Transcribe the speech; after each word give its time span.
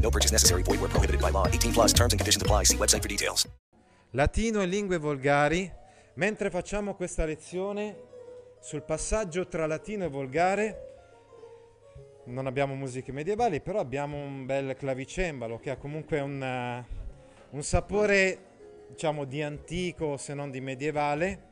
No 0.00 0.10
purchase 0.10 0.32
necessary. 0.32 0.62
Void 0.62 0.80
where 0.80 0.90
prohibited 0.90 1.20
by 1.20 1.30
law. 1.30 1.46
18 1.46 1.72
plus 1.72 1.92
terms 1.92 2.12
and 2.12 2.18
conditions 2.18 2.42
apply. 2.42 2.64
See 2.64 2.76
website 2.76 3.02
for 3.02 3.08
details. 3.08 3.48
Latino 4.12 4.62
e 4.62 4.66
lingue 4.66 4.98
volgari. 4.98 5.70
Mentre 6.14 6.50
facciamo 6.50 6.94
questa 6.94 7.24
lezione 7.24 7.96
sul 8.60 8.82
passaggio 8.82 9.46
tra 9.46 9.66
latino 9.66 10.04
e 10.04 10.08
volgare, 10.08 10.90
non 12.24 12.46
abbiamo 12.46 12.74
musiche 12.74 13.12
medievali, 13.12 13.60
però 13.60 13.78
abbiamo 13.80 14.16
un 14.16 14.44
bel 14.44 14.76
clavicembalo 14.76 15.58
che 15.58 15.70
ha 15.70 15.76
comunque 15.76 16.20
un, 16.20 16.42
eh, 16.42 16.84
un 17.50 17.62
sapore, 17.62 18.38
diciamo, 18.88 19.24
di 19.24 19.42
antico 19.42 20.16
se 20.16 20.34
non 20.34 20.50
di 20.50 20.60
medievale. 20.60 21.48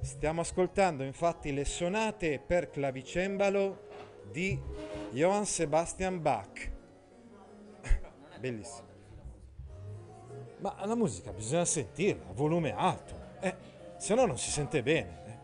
Stiamo 0.00 0.40
ascoltando 0.40 1.02
infatti 1.02 1.52
le 1.52 1.64
sonate 1.64 2.40
per 2.44 2.70
clavicembalo 2.70 3.88
di 4.30 4.58
Johann 5.12 5.42
Sebastian 5.42 6.20
Bach. 6.22 6.69
Bellissimo. 8.40 8.88
Ma 10.58 10.74
la 10.84 10.94
musica 10.94 11.32
bisogna 11.32 11.64
sentirla, 11.64 12.30
a 12.30 12.32
volume 12.32 12.72
alto, 12.74 13.14
eh, 13.40 13.54
se 13.96 14.14
no 14.14 14.24
non 14.24 14.38
si 14.38 14.50
sente 14.50 14.82
bene. 14.82 15.22
eh. 15.26 15.38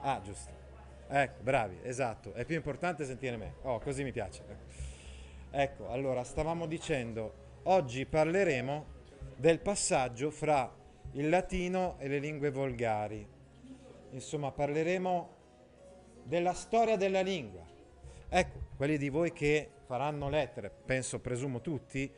Ah, 0.00 0.20
giusto. 0.22 0.50
Ecco, 1.08 1.42
bravi, 1.42 1.78
esatto. 1.82 2.32
È 2.32 2.44
più 2.44 2.56
importante 2.56 3.04
sentire 3.04 3.36
me. 3.36 3.54
Oh, 3.62 3.78
così 3.78 4.02
mi 4.02 4.12
piace. 4.12 4.42
Ecco, 5.50 5.90
allora, 5.90 6.24
stavamo 6.24 6.66
dicendo, 6.66 7.34
oggi 7.64 8.06
parleremo 8.06 8.86
del 9.36 9.60
passaggio 9.60 10.30
fra 10.30 10.74
il 11.12 11.28
latino 11.28 11.96
e 11.98 12.08
le 12.08 12.18
lingue 12.18 12.50
volgari. 12.50 13.26
Insomma, 14.10 14.50
parleremo 14.50 15.30
della 16.24 16.54
storia 16.54 16.96
della 16.96 17.20
lingua. 17.20 17.64
Ecco, 18.28 18.58
quelli 18.76 18.96
di 18.96 19.10
voi 19.10 19.32
che 19.32 19.70
faranno 19.92 20.30
lettere, 20.30 20.70
penso, 20.70 21.18
presumo 21.18 21.60
tutti, 21.60 22.10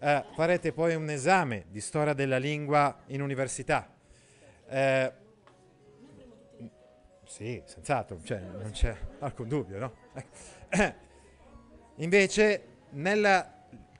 eh, 0.00 0.24
farete 0.34 0.72
poi 0.72 0.96
un 0.96 1.08
esame 1.10 1.66
di 1.68 1.80
storia 1.80 2.12
della 2.12 2.38
lingua 2.38 3.04
in 3.06 3.22
università. 3.22 3.88
Eh, 4.66 5.12
sì, 7.24 7.62
senz'altro, 7.64 8.20
cioè, 8.24 8.40
non 8.40 8.72
c'è 8.72 8.96
alcun 9.20 9.46
dubbio, 9.46 9.78
no? 9.78 9.94
Ecco. 10.12 10.94
Invece, 12.02 12.64
nel 12.90 13.48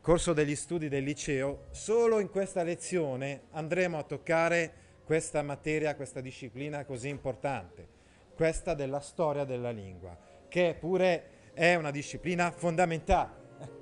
corso 0.01 0.33
degli 0.33 0.56
studi 0.56 0.89
del 0.89 1.05
liceo, 1.05 1.67
solo 1.70 2.19
in 2.19 2.31
questa 2.31 2.64
lezione 2.64 3.42
andremo 3.53 3.97
a 3.97 4.03
toccare 4.03 4.73
questa 5.05 5.41
materia, 5.42 5.95
questa 5.95 6.20
disciplina 6.20 6.84
così 6.84 7.08
importante, 7.08 7.86
questa 8.34 8.75
della 8.75 8.98
storia 8.98 9.45
della 9.45 9.70
lingua, 9.70 10.19
che 10.48 10.75
pure 10.77 11.39
è 11.55 11.75
una 11.75 11.91
disciplina 11.91 12.51
fondamentale. 12.51 13.39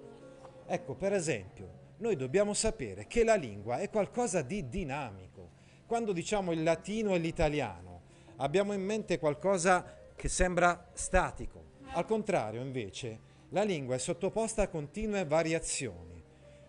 Ecco, 0.70 0.94
per 0.94 1.14
esempio, 1.14 1.78
noi 1.98 2.14
dobbiamo 2.14 2.52
sapere 2.52 3.06
che 3.06 3.24
la 3.24 3.34
lingua 3.34 3.78
è 3.78 3.88
qualcosa 3.88 4.42
di 4.42 4.68
dinamico. 4.68 5.50
Quando 5.86 6.12
diciamo 6.12 6.52
il 6.52 6.62
latino 6.62 7.14
e 7.14 7.18
l'italiano, 7.18 8.02
abbiamo 8.36 8.72
in 8.72 8.82
mente 8.82 9.18
qualcosa 9.18 9.96
che 10.14 10.28
sembra 10.28 10.90
statico. 10.92 11.76
Al 11.92 12.04
contrario, 12.04 12.60
invece, 12.60 13.20
la 13.50 13.62
lingua 13.62 13.94
è 13.94 13.98
sottoposta 13.98 14.62
a 14.62 14.68
continue 14.68 15.24
variazioni. 15.24 16.22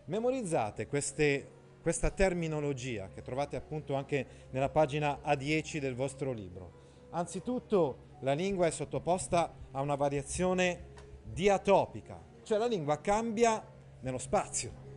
Memorizzate 0.06 0.88
queste, 0.88 1.48
questa 1.82 2.10
terminologia 2.10 3.10
che 3.14 3.22
trovate 3.22 3.56
appunto 3.56 3.96
anche 3.96 4.48
nella 4.52 4.70
pagina 4.70 5.20
A10 5.24 5.80
del 5.80 5.96
vostro 5.96 6.32
libro. 6.32 7.08
Anzitutto, 7.12 8.08
la 8.22 8.34
lingua 8.34 8.68
è 8.68 8.72
sottoposta 8.72 9.54
a 9.72 9.82
una 9.82 9.96
variazione 9.96 10.89
diatopica, 11.32 12.20
cioè 12.44 12.58
la 12.58 12.68
lingua 12.68 13.00
cambia 13.00 13.64
nello 14.02 14.18
spazio. 14.18 14.88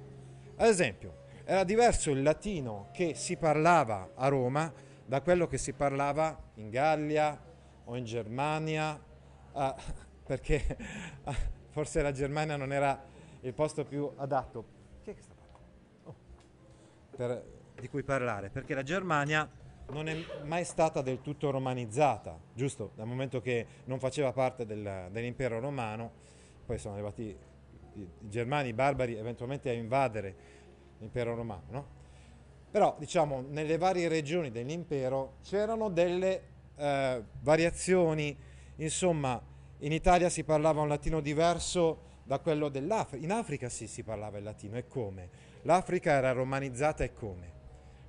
Ad 0.57 0.69
esempio, 0.69 1.21
era 1.45 1.65
diverso 1.65 2.11
il 2.11 2.23
latino 2.23 2.89
che 2.93 3.15
si 3.15 3.37
parlava 3.37 4.11
a 4.15 4.29
Roma 4.29 4.73
da 5.05 5.21
quello 5.21 5.47
che 5.47 5.59
si 5.59 5.73
parlava 5.73 6.51
in 6.55 6.71
Gallia 6.71 7.41
o 7.85 7.97
in 7.97 8.05
Germania, 8.05 9.01
eh, 9.55 9.75
perché 10.25 10.77
eh, 11.25 11.35
forse 11.71 12.03
la 12.03 12.13
Germania 12.13 12.57
non 12.57 12.73
era 12.73 13.03
il 13.41 13.55
posto 13.55 13.85
più 13.85 14.11
adatto. 14.17 14.65
Chi 15.03 15.11
è 15.11 15.15
che 15.15 15.23
sta 15.23 15.35
parlando? 15.35 15.69
Oh. 16.05 16.15
Per, 17.17 17.45
di 17.81 17.89
cui 17.89 18.03
parlare, 18.03 18.51
perché 18.51 18.75
la 18.75 18.83
Germania 18.83 19.49
non 19.93 20.09
è 20.09 20.17
mai 20.45 20.65
stata 20.65 21.03
del 21.03 21.21
tutto 21.21 21.51
romanizzata, 21.51 22.39
giusto? 22.55 22.93
Dal 22.95 23.07
momento 23.07 23.41
che 23.41 23.67
non 23.85 23.99
faceva 23.99 24.33
parte 24.33 24.65
del, 24.65 25.09
dell'impero 25.11 25.61
romano, 25.61 26.11
poi 26.65 26.79
sono 26.79 26.95
arrivati 26.95 27.37
i, 27.95 28.09
germani, 28.21 28.71
i 28.71 28.73
barbari, 28.73 29.17
eventualmente 29.17 29.69
a 29.69 29.73
invadere 29.73 30.35
l'impero 30.99 31.35
romano, 31.35 31.65
no? 31.69 31.87
Però, 32.71 32.97
diciamo, 32.99 33.45
nelle 33.51 33.77
varie 33.77 34.09
regioni 34.09 34.51
dell'impero 34.51 35.35
c'erano 35.43 35.91
delle 35.91 36.43
eh, 36.75 37.23
variazioni, 37.41 38.35
insomma, 38.77 39.41
in 39.81 39.93
Italia 39.93 40.31
si 40.31 40.43
parlava 40.43 40.81
un 40.81 40.89
latino 40.89 41.21
diverso 41.21 42.11
da 42.25 42.39
quello 42.39 42.71
dell'Africa. 42.71 43.23
In 43.23 43.33
Africa 43.33 43.69
sì 43.69 43.87
si 43.87 44.03
parlava 44.03 44.39
il 44.39 44.45
latino, 44.45 44.79
e 44.79 44.87
come? 44.87 45.29
L'Africa 45.63 46.13
era 46.13 46.33
romanizzata 46.33 47.05
e 47.05 47.13
come? 47.13 47.51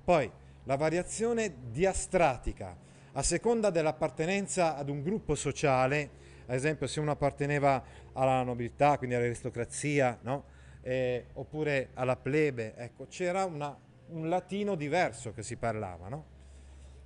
Poi, 0.06 0.32
la 0.64 0.76
variazione 0.76 1.56
diastratica, 1.72 2.78
a 3.14 3.22
seconda 3.22 3.70
dell'appartenenza 3.70 4.76
ad 4.76 4.90
un 4.90 5.04
gruppo 5.04 5.36
sociale, 5.36 6.22
ad 6.46 6.56
esempio 6.56 6.88
se 6.88 7.00
uno 7.00 7.12
apparteneva 7.12 7.84
alla 8.14 8.44
nobiltà, 8.44 8.98
quindi 8.98 9.16
all'aristocrazia, 9.16 10.20
no? 10.22 10.46
eh, 10.82 11.28
oppure 11.34 11.90
alla 11.94 12.16
plebe, 12.16 12.76
ecco, 12.76 13.08
c'era 13.08 13.46
una, 13.46 13.76
un 14.08 14.30
latino 14.30 14.76
diverso 14.76 15.34
che 15.34 15.44
si 15.44 15.56
parlava, 15.56 16.10
no? 16.10 16.32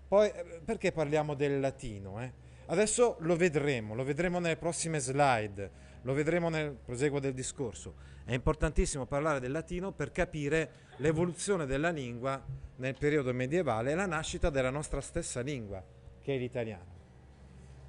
Poi, 0.08 0.30
eh, 0.30 0.62
perché 0.64 0.92
parliamo 0.92 1.34
del 1.34 1.60
latino? 1.60 2.22
Eh? 2.22 2.32
Adesso 2.68 3.18
lo 3.20 3.36
vedremo, 3.36 3.94
lo 3.94 4.04
vedremo 4.04 4.40
nelle 4.40 4.58
prossime 4.58 5.00
slide, 5.00 5.72
lo 6.02 6.14
vedremo 6.14 6.50
nel 6.50 6.72
proseguo 6.74 7.20
del 7.20 7.34
discorso. 7.34 7.96
È 8.28 8.34
importantissimo 8.34 9.06
parlare 9.06 9.40
del 9.40 9.54
latino 9.54 9.94
per 9.94 10.12
capire 10.12 10.70
l'evoluzione 10.98 11.66
della 11.66 11.92
lingua 11.92 12.44
nel 12.76 12.94
periodo 13.00 13.34
medievale 13.34 13.92
e 13.92 13.96
la 13.96 14.06
nascita 14.06 14.50
della 14.50 14.70
nostra 14.70 15.00
stessa 15.00 15.40
lingua, 15.40 15.82
che 16.22 16.36
è 16.36 16.38
l'italiano. 16.38 16.96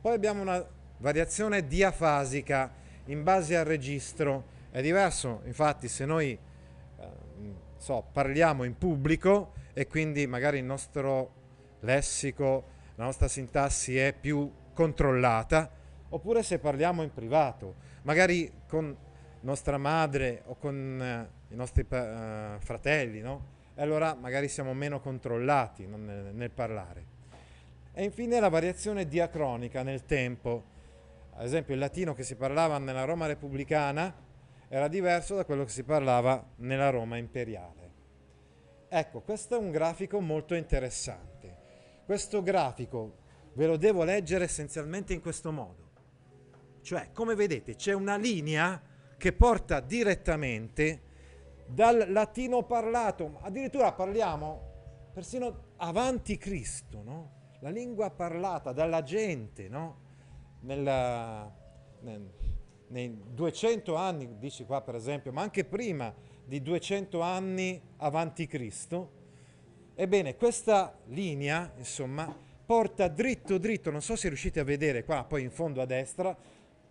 Poi 0.00 0.14
abbiamo 0.14 0.40
una 0.40 0.64
variazione 0.98 1.66
diafasica 1.66 2.72
in 3.06 3.24
base 3.24 3.56
al 3.56 3.64
registro. 3.64 4.44
È 4.70 4.80
diverso, 4.80 5.40
infatti, 5.44 5.88
se 5.88 6.04
noi 6.04 6.30
eh, 6.30 7.06
so, 7.76 8.06
parliamo 8.12 8.62
in 8.62 8.78
pubblico 8.78 9.54
e 9.72 9.88
quindi 9.88 10.28
magari 10.28 10.58
il 10.58 10.64
nostro 10.64 11.32
lessico, 11.80 12.64
la 12.94 13.02
nostra 13.02 13.26
sintassi 13.26 13.98
è 13.98 14.12
più 14.12 14.48
controllata, 14.72 15.68
oppure 16.10 16.44
se 16.44 16.60
parliamo 16.60 17.02
in 17.02 17.12
privato, 17.12 17.74
magari 18.02 18.52
con 18.68 19.06
nostra 19.40 19.78
madre 19.78 20.42
o 20.46 20.56
con 20.56 21.00
eh, 21.00 21.52
i 21.52 21.56
nostri 21.56 21.86
eh, 21.88 22.56
fratelli, 22.58 23.20
no? 23.20 23.56
E 23.74 23.82
allora 23.82 24.14
magari 24.14 24.48
siamo 24.48 24.74
meno 24.74 25.00
controllati 25.00 25.86
nel, 25.86 26.34
nel 26.34 26.50
parlare. 26.50 27.16
E 27.92 28.04
infine 28.04 28.40
la 28.40 28.48
variazione 28.48 29.06
diacronica 29.06 29.82
nel 29.82 30.04
tempo. 30.04 30.76
Ad 31.34 31.44
esempio 31.44 31.74
il 31.74 31.80
latino 31.80 32.14
che 32.14 32.24
si 32.24 32.34
parlava 32.34 32.78
nella 32.78 33.04
Roma 33.04 33.26
repubblicana 33.26 34.12
era 34.68 34.88
diverso 34.88 35.34
da 35.34 35.44
quello 35.44 35.64
che 35.64 35.70
si 35.70 35.82
parlava 35.82 36.44
nella 36.56 36.90
Roma 36.90 37.16
imperiale. 37.16 37.90
Ecco, 38.88 39.20
questo 39.20 39.54
è 39.54 39.58
un 39.58 39.70
grafico 39.70 40.20
molto 40.20 40.54
interessante. 40.54 41.56
Questo 42.04 42.42
grafico 42.42 43.16
ve 43.52 43.66
lo 43.66 43.76
devo 43.76 44.04
leggere 44.04 44.44
essenzialmente 44.44 45.12
in 45.12 45.20
questo 45.20 45.52
modo. 45.52 45.86
Cioè, 46.82 47.10
come 47.12 47.34
vedete, 47.34 47.74
c'è 47.76 47.92
una 47.92 48.16
linea 48.16 48.80
che 49.18 49.32
porta 49.34 49.80
direttamente 49.80 51.02
dal 51.66 52.06
latino 52.08 52.62
parlato, 52.64 53.38
addirittura 53.42 53.92
parliamo 53.92 55.10
persino 55.12 55.74
avanti 55.76 56.38
Cristo, 56.38 57.02
no? 57.02 57.36
La 57.60 57.68
lingua 57.68 58.08
parlata 58.10 58.72
dalla 58.72 59.02
gente, 59.02 59.68
no? 59.68 60.06
Nella, 60.60 61.54
nel, 62.00 62.30
nei 62.88 63.20
200 63.34 63.94
anni, 63.94 64.38
dici 64.38 64.64
qua 64.64 64.80
per 64.80 64.94
esempio, 64.94 65.32
ma 65.32 65.42
anche 65.42 65.64
prima 65.66 66.14
di 66.46 66.62
200 66.62 67.20
anni 67.20 67.78
avanti 67.98 68.46
Cristo, 68.46 69.16
Ebbene, 70.00 70.36
questa 70.36 70.96
linea, 71.06 71.72
insomma, 71.76 72.32
porta 72.64 73.08
dritto 73.08 73.58
dritto, 73.58 73.90
non 73.90 74.00
so 74.00 74.14
se 74.14 74.28
riuscite 74.28 74.60
a 74.60 74.62
vedere 74.62 75.02
qua, 75.02 75.24
poi 75.24 75.42
in 75.42 75.50
fondo 75.50 75.82
a 75.82 75.86
destra, 75.86 76.36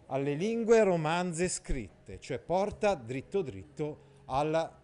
alle 0.07 0.33
lingue 0.33 0.83
romanze 0.83 1.47
scritte, 1.49 2.19
cioè 2.19 2.39
porta 2.39 2.95
dritto 2.95 3.41
dritto 3.41 4.05
alla, 4.25 4.79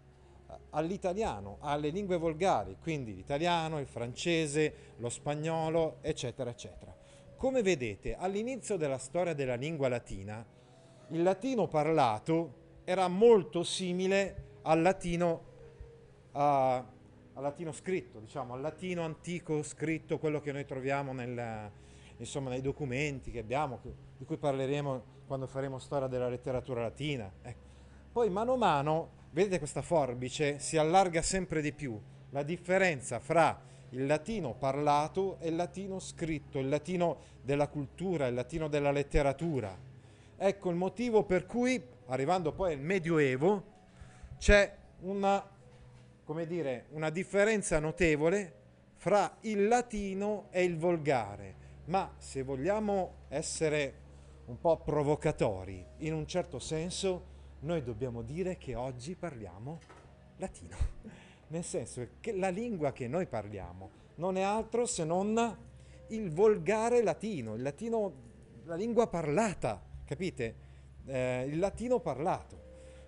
all'italiano, 0.71 1.57
alle 1.61 1.89
lingue 1.89 2.17
volgari, 2.17 2.77
quindi 2.81 3.15
l'italiano, 3.15 3.79
il 3.79 3.87
francese, 3.87 4.73
lo 4.97 5.09
spagnolo, 5.09 5.97
eccetera, 6.01 6.49
eccetera. 6.49 6.95
Come 7.37 7.61
vedete, 7.61 8.15
all'inizio 8.15 8.77
della 8.77 8.97
storia 8.97 9.33
della 9.33 9.55
lingua 9.55 9.89
latina, 9.89 10.45
il 11.09 11.21
latino 11.21 11.67
parlato 11.67 12.61
era 12.85 13.07
molto 13.07 13.63
simile 13.63 14.59
al 14.63 14.81
latino, 14.81 15.43
uh, 16.31 16.39
al 16.39 16.85
latino 17.33 17.71
scritto, 17.71 18.19
diciamo, 18.19 18.53
al 18.53 18.61
latino 18.61 19.03
antico 19.03 19.61
scritto, 19.63 20.19
quello 20.19 20.39
che 20.39 20.51
noi 20.51 20.65
troviamo 20.65 21.13
nel, 21.13 21.71
insomma, 22.23 22.49
nei 22.49 22.61
documenti 22.61 23.31
che 23.31 23.39
abbiamo, 23.39 23.79
di 24.17 24.25
cui 24.25 24.37
parleremo 24.37 25.03
quando 25.27 25.47
faremo 25.47 25.79
storia 25.79 26.07
della 26.07 26.29
letteratura 26.29 26.81
latina. 26.81 27.31
Ecco. 27.41 27.61
Poi 28.11 28.29
mano 28.29 28.53
a 28.53 28.57
mano, 28.57 29.09
vedete 29.31 29.57
questa 29.57 29.81
forbice, 29.81 30.59
si 30.59 30.77
allarga 30.77 31.21
sempre 31.21 31.61
di 31.61 31.71
più 31.71 31.99
la 32.29 32.43
differenza 32.43 33.19
fra 33.19 33.59
il 33.89 34.05
latino 34.05 34.53
parlato 34.55 35.37
e 35.39 35.49
il 35.49 35.55
latino 35.55 35.99
scritto, 35.99 36.59
il 36.59 36.67
latino 36.67 37.17
della 37.41 37.67
cultura, 37.67 38.27
il 38.27 38.33
latino 38.33 38.67
della 38.67 38.91
letteratura. 38.91 39.75
Ecco 40.35 40.69
il 40.69 40.75
motivo 40.75 41.23
per 41.23 41.45
cui, 41.45 41.81
arrivando 42.07 42.51
poi 42.51 42.73
al 42.73 42.79
Medioevo, 42.79 43.71
c'è 44.37 44.75
una, 45.01 45.47
dire, 46.45 46.85
una 46.89 47.09
differenza 47.11 47.79
notevole 47.79 48.61
fra 48.95 49.37
il 49.41 49.67
latino 49.67 50.47
e 50.49 50.63
il 50.63 50.77
volgare. 50.77 51.62
Ma 51.85 52.13
se 52.17 52.43
vogliamo 52.43 53.25
essere 53.27 54.01
un 54.45 54.59
po' 54.59 54.77
provocatori, 54.77 55.85
in 55.97 56.13
un 56.13 56.25
certo 56.25 56.59
senso, 56.59 57.31
noi 57.59 57.83
dobbiamo 57.83 58.21
dire 58.21 58.57
che 58.57 58.75
oggi 58.75 59.15
parliamo 59.15 59.79
latino. 60.37 60.77
Nel 61.47 61.63
senso 61.63 62.07
che 62.19 62.31
la 62.33 62.49
lingua 62.49 62.93
che 62.93 63.07
noi 63.07 63.27
parliamo 63.27 63.89
non 64.15 64.37
è 64.37 64.41
altro 64.41 64.85
se 64.85 65.03
non 65.03 65.57
il 66.07 66.31
volgare 66.31 67.03
latino, 67.03 67.55
il 67.55 67.61
latino, 67.61 68.13
la 68.63 68.75
lingua 68.75 69.07
parlata, 69.07 69.81
capite? 70.05 70.55
Eh, 71.05 71.45
il 71.47 71.59
latino 71.59 71.99
parlato, 71.99 72.61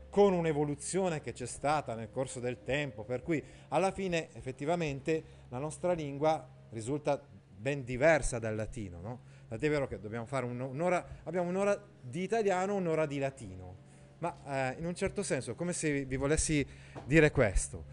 con 0.10 0.34
un'evoluzione 0.34 1.22
che 1.22 1.32
c'è 1.32 1.46
stata 1.46 1.96
nel 1.96 2.12
corso 2.12 2.40
del 2.40 2.62
tempo, 2.64 3.04
per 3.04 3.22
cui 3.24 3.42
alla 3.70 3.92
fine 3.92 4.34
effettivamente 4.34 5.24
la 5.50 5.60
nostra 5.60 5.94
lingua 5.94 6.46
risulta 6.72 7.22
ben 7.66 7.84
diversa 7.84 8.38
dal 8.38 8.54
latino, 8.54 9.02
no? 9.02 9.20
Tant'è 9.48 9.68
vero 9.72 9.88
che 9.88 10.00
dobbiamo 10.00 10.28
fare 10.28 10.46
un'ora, 10.46 11.04
abbiamo 11.24 11.50
un'ora 11.50 11.84
di 12.00 12.22
italiano, 12.22 12.76
un'ora 12.76 13.08
di 13.08 13.18
latino, 13.18 13.78
ma 14.20 14.70
eh, 14.70 14.76
in 14.78 14.86
un 14.86 14.94
certo 14.94 15.24
senso, 15.24 15.56
come 15.56 15.74
se 15.74 16.06
vi 16.06 16.16
volessi 16.16 16.64
dire 17.06 17.32
questo, 17.32 17.84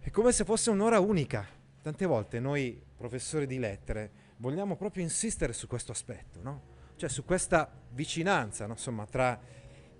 è 0.00 0.08
come 0.08 0.32
se 0.32 0.44
fosse 0.44 0.70
un'ora 0.70 1.00
unica. 1.00 1.46
Tante 1.82 2.06
volte 2.06 2.40
noi, 2.40 2.82
professori 2.96 3.46
di 3.46 3.58
lettere, 3.58 4.10
vogliamo 4.38 4.74
proprio 4.74 5.02
insistere 5.02 5.52
su 5.52 5.66
questo 5.66 5.92
aspetto, 5.92 6.40
no? 6.40 6.62
Cioè 6.96 7.10
su 7.10 7.26
questa 7.26 7.70
vicinanza, 7.90 8.64
no? 8.64 8.72
insomma, 8.72 9.04
tra 9.04 9.38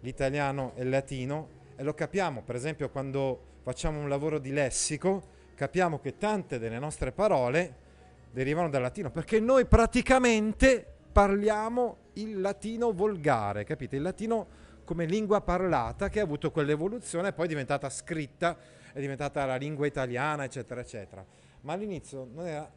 l'italiano 0.01 0.73
e 0.77 0.83
il 0.83 0.89
latino, 0.89 1.51
e 1.77 1.83
lo 1.83 1.93
capiamo, 1.93 2.43
per 2.43 2.55
esempio, 2.55 2.89
quando 2.89 3.59
facciamo 3.61 4.01
un 4.01 4.09
lavoro 4.09 4.39
di 4.39 4.51
lessico, 4.51 5.37
capiamo 5.55 6.01
che 6.01 6.17
tante 6.17 6.59
delle 6.59 6.79
nostre 6.79 7.13
parole 7.13 7.85
derivano 8.31 8.69
dal 8.69 8.83
latino, 8.83 9.11
perché 9.11 9.41
noi 9.41 9.67
praticamente 9.67 10.87
parliamo 11.13 11.97
il 12.15 12.41
latino 12.41 12.93
volgare, 12.93 13.65
capite? 13.65 13.97
Il 13.97 14.03
latino 14.03 14.47
come 14.85 15.05
lingua 15.05 15.41
parlata 15.43 16.09
che 16.09 16.21
ha 16.21 16.23
avuto 16.23 16.51
quell'evoluzione 16.51 17.29
e 17.29 17.33
poi 17.33 17.45
è 17.45 17.49
diventata 17.49 17.91
scritta, 17.91 18.57
è 18.93 19.01
diventata 19.01 19.45
la 19.45 19.57
lingua 19.57 19.87
italiana, 19.87 20.45
eccetera, 20.45 20.81
eccetera. 20.81 21.25
Ma 21.63 21.75
all'inizio 21.75 22.27
non 22.33 22.47
era 22.47 22.71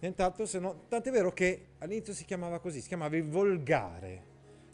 nient'altro 0.00 0.46
se 0.46 0.58
non... 0.58 0.88
Tant'è 0.88 1.10
vero 1.10 1.32
che 1.32 1.66
all'inizio 1.78 2.12
si 2.12 2.24
chiamava 2.24 2.58
così, 2.58 2.80
si 2.80 2.88
chiamava 2.88 3.16
il 3.16 3.28
volgare, 3.28 4.22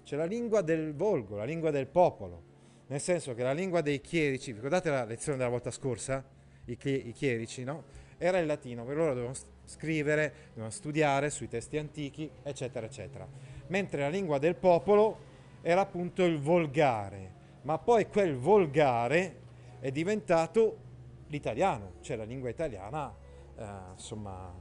cioè 0.05 0.19
la 0.19 0.25
lingua 0.25 0.63
del 0.63 0.95
volgo, 0.95 1.37
la 1.37 1.45
lingua 1.45 1.71
del 1.71 1.87
popolo, 1.87 2.43
nel 2.87 3.01
senso 3.01 3.35
che 3.35 3.43
la 3.43 3.53
lingua 3.53 3.83
dei 3.83 4.01
chierici, 4.01 4.53
ricordate 4.53 4.91
la 4.91 5.05
lezione 5.05 5.37
della 5.37 5.51
volta 5.51 5.71
scorsa? 5.71 6.25
I, 6.65 7.13
chierici, 7.13 7.63
no? 7.63 7.85
Era 8.17 8.39
il 8.39 8.47
latino, 8.47 8.85
per 8.85 8.97
loro 8.97 9.11
dovevano 9.11 9.35
scrivere, 9.71 10.33
dovevano 10.49 10.71
studiare 10.71 11.31
sui 11.31 11.49
testi 11.49 11.79
antichi, 11.79 12.29
eccetera, 12.43 12.87
eccetera. 12.87 13.27
Mentre 13.69 14.01
la 14.01 14.09
lingua 14.09 14.39
del 14.39 14.57
popolo 14.57 15.29
era 15.63 15.83
appunto 15.83 16.25
il 16.25 16.39
volgare, 16.39 17.39
ma 17.63 17.79
poi 17.79 18.09
quel 18.09 18.37
volgare 18.37 19.39
è 19.79 19.93
diventato 19.93 20.89
l'italiano, 21.29 21.93
cioè 22.01 22.17
la 22.17 22.25
lingua 22.25 22.49
italiana, 22.49 23.15
eh, 23.57 23.65
insomma, 23.93 24.53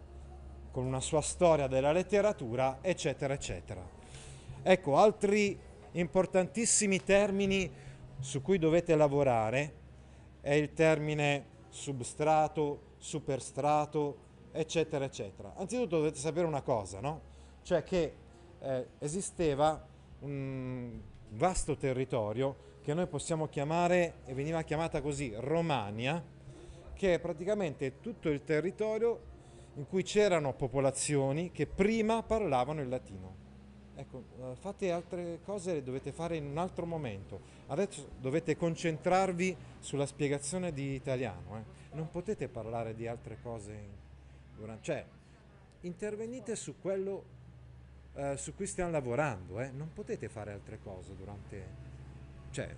con 0.72 0.86
una 0.86 1.02
sua 1.02 1.22
storia 1.22 1.66
della 1.66 1.92
letteratura, 1.92 2.78
eccetera, 2.82 3.34
eccetera. 3.34 3.82
Ecco, 4.62 4.98
altri 4.98 5.58
importantissimi 5.94 7.04
termini 7.04 7.72
su 8.20 8.42
cui 8.44 8.60
dovete 8.60 8.96
lavorare 8.96 9.74
è 10.42 10.54
il 10.54 10.74
termine 10.74 11.58
substrato, 11.70 12.82
superstrato, 12.98 14.28
eccetera, 14.52 15.06
eccetera. 15.06 15.54
Anzitutto 15.56 15.98
dovete 15.98 16.18
sapere 16.18 16.46
una 16.46 16.62
cosa, 16.62 17.00
no? 17.00 17.22
Cioè 17.62 17.84
che 17.84 18.14
eh, 18.60 18.88
esisteva 19.00 19.86
un 20.20 21.00
vasto 21.30 21.76
territorio 21.78 22.68
che 22.82 22.94
noi 22.94 23.08
possiamo 23.08 23.48
chiamare, 23.48 24.16
e 24.26 24.34
veniva 24.34 24.62
chiamata 24.64 25.02
così, 25.02 25.34
Romania, 25.36 26.24
che 26.94 27.14
è 27.14 27.20
praticamente 27.20 28.00
tutto 28.00 28.30
il 28.30 28.44
territorio 28.44 29.28
in 29.76 29.88
cui 29.88 30.04
c'erano 30.04 30.54
popolazioni 30.54 31.52
che 31.52 31.68
prima 31.68 32.24
parlavano 32.24 32.82
il 32.82 32.90
latino. 32.90 33.48
Ecco, 33.96 34.24
eh, 34.40 34.56
fate 34.56 34.92
altre 34.92 35.40
cose, 35.44 35.74
le 35.74 35.84
dovete 35.84 36.12
fare 36.12 36.38
in 36.38 36.46
un 36.46 36.58
altro 36.58 36.86
momento. 36.86 37.42
Adesso 37.68 38.12
dovete 38.20 38.56
concentrarvi 38.56 39.56
sulla 39.80 40.06
spiegazione 40.06 40.72
di 40.72 40.94
italiano. 40.94 41.58
Eh. 41.58 41.96
Non 41.96 42.10
potete 42.10 42.48
parlare 42.48 42.96
di 42.96 43.08
altre 43.08 43.40
cose 43.42 44.08
durante, 44.60 44.84
cioè, 44.84 45.06
intervenite 45.82 46.56
su 46.56 46.80
quello 46.80 47.38
eh, 48.16 48.38
su 48.38 48.54
cui 48.54 48.66
stiamo 48.66 48.92
lavorando, 48.92 49.60
eh? 49.62 49.72
non 49.72 49.92
potete 49.94 50.28
fare 50.28 50.52
altre 50.52 50.80
cose 50.80 51.16
durante, 51.16 51.66
cioè, 52.52 52.70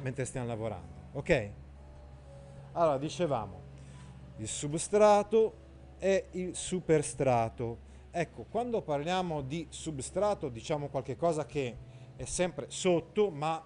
mentre 0.00 0.24
stiamo 0.24 0.46
lavorando, 0.46 1.08
ok? 1.12 1.50
Allora, 2.72 2.98
dicevamo, 2.98 3.60
il 4.36 4.48
substrato 4.48 5.62
e 5.98 6.26
il 6.32 6.54
superstrato. 6.54 7.92
Ecco, 8.10 8.44
quando 8.48 8.82
parliamo 8.82 9.42
di 9.42 9.66
substrato 9.70 10.48
diciamo 10.48 10.88
qualcosa 10.88 11.46
che 11.46 11.76
è 12.16 12.24
sempre 12.24 12.66
sotto, 12.68 13.30
ma 13.30 13.64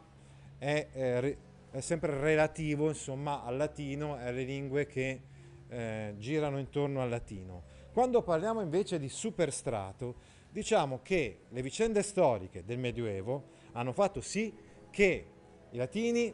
è, 0.57 0.89
è, 0.91 1.37
è 1.71 1.81
sempre 1.81 2.19
relativo, 2.19 2.89
insomma, 2.89 3.45
al 3.45 3.57
latino 3.57 4.19
e 4.19 4.27
alle 4.27 4.45
lingue 4.45 4.87
che 4.87 5.21
eh, 5.69 6.15
girano 6.19 6.59
intorno 6.59 7.01
al 7.03 7.09
latino. 7.09 7.63
Quando 7.93 8.23
parliamo 8.23 8.61
invece 8.61 8.99
di 8.99 9.09
superstrato, 9.09 10.15
diciamo 10.51 11.01
che 11.03 11.41
le 11.49 11.63
vicende 11.63 12.03
storiche 12.03 12.65
del 12.65 12.79
Medioevo 12.79 13.57
hanno 13.73 13.93
fatto 13.93 14.21
sì 14.21 14.55
che 14.91 15.27
i 15.71 15.77
latini, 15.77 16.33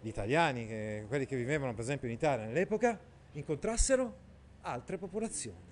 gli 0.00 0.08
italiani, 0.08 0.68
eh, 0.68 1.04
quelli 1.08 1.26
che 1.26 1.36
vivevano 1.36 1.72
per 1.72 1.82
esempio 1.82 2.08
in 2.08 2.14
Italia 2.14 2.46
nell'epoca, 2.46 2.98
incontrassero 3.32 4.24
altre 4.62 4.98
popolazioni. 4.98 5.64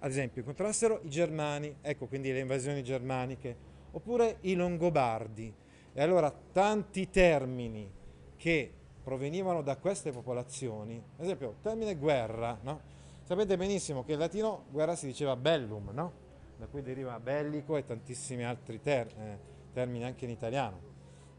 Ad 0.00 0.10
esempio, 0.10 0.40
incontrassero 0.40 1.00
i 1.02 1.10
germani, 1.10 1.76
ecco 1.80 2.06
quindi 2.06 2.32
le 2.32 2.40
invasioni 2.40 2.82
germaniche, 2.82 3.56
oppure 3.92 4.38
i 4.42 4.54
longobardi. 4.54 5.52
E 5.92 6.02
allora 6.02 6.30
tanti 6.30 7.10
termini 7.10 7.90
che 8.36 8.72
provenivano 9.08 9.62
da 9.62 9.78
queste 9.78 10.12
popolazioni, 10.12 11.02
ad 11.16 11.24
esempio, 11.24 11.54
termine 11.62 11.96
guerra, 11.96 12.58
no? 12.60 12.78
sapete 13.22 13.56
benissimo 13.56 14.04
che 14.04 14.12
in 14.12 14.18
latino 14.18 14.64
guerra 14.68 14.94
si 14.96 15.06
diceva 15.06 15.34
bellum, 15.34 15.88
no? 15.94 16.12
da 16.58 16.66
cui 16.66 16.82
deriva 16.82 17.18
bellico 17.18 17.78
e 17.78 17.86
tantissimi 17.86 18.44
altri 18.44 18.82
ter- 18.82 19.14
eh, 19.18 19.38
termini 19.72 20.04
anche 20.04 20.26
in 20.26 20.30
italiano, 20.30 20.78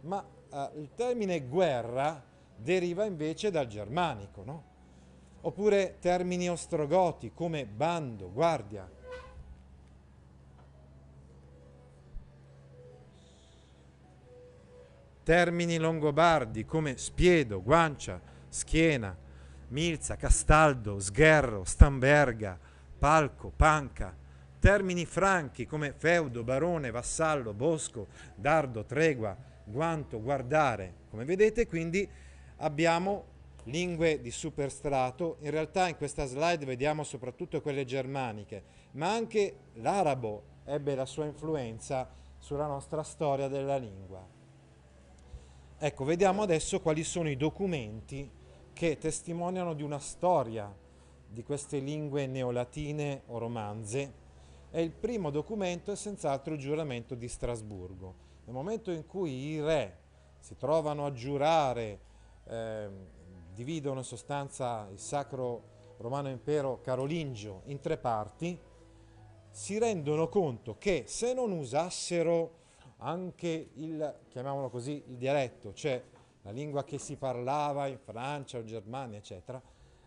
ma 0.01 0.25
eh, 0.51 0.69
il 0.79 0.89
termine 0.95 1.41
guerra 1.41 2.23
deriva 2.55 3.05
invece 3.05 3.51
dal 3.51 3.67
germanico, 3.67 4.41
no? 4.43 4.63
oppure 5.41 5.97
termini 5.99 6.49
ostrogoti 6.49 7.33
come 7.35 7.67
bando, 7.67 8.31
guardia, 8.31 8.89
termini 15.29 15.77
longobardi 15.77 16.65
come 16.65 16.97
spiedo, 16.97 17.61
guancia, 17.61 18.19
schiena, 18.47 19.15
milza, 19.67 20.15
castaldo, 20.15 20.99
sgherro, 20.99 21.63
stamberga, 21.65 22.57
palco, 22.97 23.53
panca, 23.55 24.17
termini 24.57 25.05
franchi 25.05 25.67
come 25.67 25.93
feudo, 25.95 26.43
barone, 26.43 26.89
vassallo, 26.89 27.53
bosco, 27.53 28.07
dardo, 28.33 28.85
tregua, 28.85 29.37
guanto, 29.65 30.19
guardare. 30.19 30.95
Come 31.11 31.25
vedete 31.25 31.67
quindi 31.67 32.09
abbiamo 32.55 33.25
lingue 33.65 34.21
di 34.21 34.31
superstrato, 34.31 35.37
in 35.41 35.51
realtà 35.51 35.87
in 35.89 35.97
questa 35.97 36.25
slide 36.25 36.65
vediamo 36.65 37.03
soprattutto 37.03 37.61
quelle 37.61 37.85
germaniche, 37.85 38.63
ma 38.93 39.11
anche 39.11 39.57
l'arabo 39.73 40.43
ebbe 40.65 40.95
la 40.95 41.05
sua 41.05 41.25
influenza 41.25 42.09
sulla 42.39 42.65
nostra 42.65 43.03
storia 43.03 43.47
della 43.47 43.77
lingua. 43.77 44.37
Ecco, 45.81 46.03
vediamo 46.03 46.41
adesso 46.41 46.81
quali 46.81 47.05
sono 47.05 47.29
i 47.29 47.37
documenti 47.37 48.29
che 48.73 48.97
testimoniano 48.97 49.73
di 49.73 49.81
una 49.81 49.99
storia 49.99 50.69
di 51.25 51.41
queste 51.41 51.79
lingue 51.79 52.27
neolatine 52.27 53.21
o 53.27 53.37
romanze. 53.37 54.13
E 54.71 54.81
il 54.81 54.91
primo 54.91 55.29
documento 55.29 55.93
è 55.93 55.95
senz'altro 55.95 56.55
il 56.55 56.59
giuramento 56.59 57.15
di 57.15 57.29
Strasburgo. 57.29 58.13
Nel 58.43 58.53
momento 58.53 58.91
in 58.91 59.05
cui 59.05 59.31
i 59.31 59.61
re 59.61 59.99
si 60.39 60.57
trovano 60.57 61.05
a 61.05 61.13
giurare, 61.13 61.99
eh, 62.43 62.89
dividono 63.53 63.99
in 63.99 64.05
sostanza 64.05 64.85
il 64.91 64.99
sacro 64.99 65.95
romano 65.99 66.27
impero 66.27 66.81
carolingio 66.81 67.61
in 67.67 67.79
tre 67.79 67.97
parti, 67.97 68.59
si 69.49 69.77
rendono 69.77 70.27
conto 70.27 70.75
che 70.77 71.05
se 71.07 71.33
non 71.33 71.53
usassero 71.53 72.58
anche 72.99 73.69
il, 73.73 74.19
chiamiamolo 74.29 74.69
così, 74.69 75.03
il 75.07 75.17
dialetto, 75.17 75.73
cioè 75.73 76.01
la 76.43 76.51
lingua 76.51 76.83
che 76.83 76.97
si 76.97 77.15
parlava 77.15 77.87
in 77.87 77.97
Francia 77.97 78.57
o 78.57 78.63
Germania, 78.63 79.17
eccetera, 79.17 79.61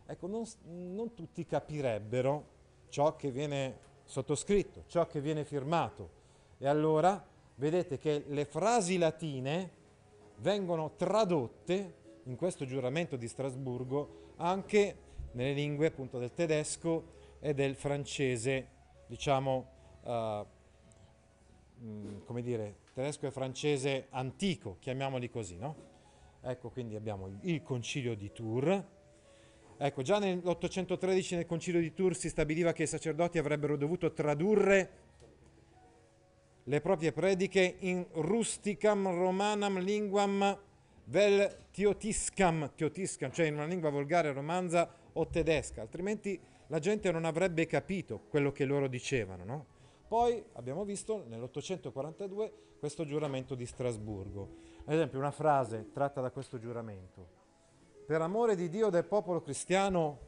ecco, 0.06 0.26
non, 0.26 0.44
non 0.64 1.14
tutti 1.14 1.44
capirebbero 1.44 2.60
ciò 2.88 3.16
che 3.16 3.30
viene 3.30 3.90
sottoscritto, 4.04 4.84
ciò 4.86 5.06
che 5.06 5.20
viene 5.20 5.44
firmato. 5.44 6.20
E 6.58 6.66
allora 6.66 7.24
vedete 7.56 7.98
che 7.98 8.24
le 8.26 8.44
frasi 8.44 8.98
latine 8.98 9.70
vengono 10.36 10.92
tradotte 10.96 12.00
in 12.24 12.36
questo 12.36 12.64
giuramento 12.64 13.16
di 13.16 13.28
Strasburgo 13.28 14.32
anche 14.36 14.96
nelle 15.32 15.52
lingue 15.52 15.86
appunto 15.86 16.18
del 16.18 16.32
tedesco 16.32 17.20
e 17.40 17.54
del 17.54 17.74
francese, 17.74 18.68
diciamo, 19.06 19.66
uh, 21.82 22.24
come 22.24 22.42
dire, 22.42 22.76
tedesco 22.94 23.26
e 23.26 23.30
francese 23.30 24.06
antico, 24.10 24.76
chiamiamoli 24.78 25.28
così, 25.28 25.56
no? 25.56 25.90
Ecco, 26.40 26.70
quindi 26.70 26.96
abbiamo 26.96 27.28
il, 27.28 27.38
il 27.42 27.62
concilio 27.62 28.14
di 28.14 28.32
Tours. 28.32 28.84
Ecco, 29.76 30.02
già 30.02 30.18
nell'813 30.18 31.36
nel 31.36 31.46
concilio 31.46 31.80
di 31.80 31.92
Tours 31.92 32.18
si 32.18 32.28
stabiliva 32.28 32.72
che 32.72 32.84
i 32.84 32.86
sacerdoti 32.86 33.38
avrebbero 33.38 33.76
dovuto 33.76 34.12
tradurre 34.12 34.90
le 36.64 36.80
proprie 36.80 37.12
prediche 37.12 37.76
in 37.80 38.06
rusticam 38.12 39.08
romanam 39.08 39.80
linguam 39.80 40.58
vel 41.04 41.66
tiotiscam, 41.72 42.72
tiotiscam, 42.74 43.32
cioè 43.32 43.46
in 43.46 43.54
una 43.54 43.66
lingua 43.66 43.90
volgare 43.90 44.32
romanza 44.32 44.88
o 45.14 45.26
tedesca, 45.26 45.80
altrimenti 45.80 46.38
la 46.68 46.78
gente 46.78 47.10
non 47.10 47.24
avrebbe 47.24 47.66
capito 47.66 48.20
quello 48.28 48.52
che 48.52 48.64
loro 48.64 48.86
dicevano. 48.86 49.44
No? 49.44 49.66
Poi 50.12 50.44
abbiamo 50.52 50.84
visto 50.84 51.24
nell'842 51.26 52.52
questo 52.78 53.06
giuramento 53.06 53.54
di 53.54 53.64
Strasburgo. 53.64 54.56
Ad 54.84 54.92
esempio 54.92 55.18
una 55.18 55.30
frase 55.30 55.90
tratta 55.90 56.20
da 56.20 56.30
questo 56.30 56.58
giuramento. 56.58 57.28
Per 58.06 58.20
amore 58.20 58.54
di 58.54 58.68
Dio 58.68 58.90
del 58.90 59.06
popolo 59.06 59.40
cristiano 59.40 60.18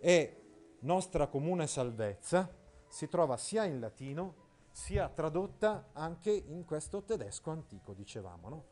e 0.00 0.42
nostra 0.80 1.28
comune 1.28 1.68
salvezza 1.68 2.52
si 2.88 3.08
trova 3.08 3.36
sia 3.36 3.62
in 3.62 3.78
latino 3.78 4.34
sia 4.72 5.08
tradotta 5.08 5.90
anche 5.92 6.32
in 6.32 6.64
questo 6.64 7.04
tedesco 7.04 7.52
antico, 7.52 7.94
dicevamo. 7.94 8.48
No? 8.48 8.64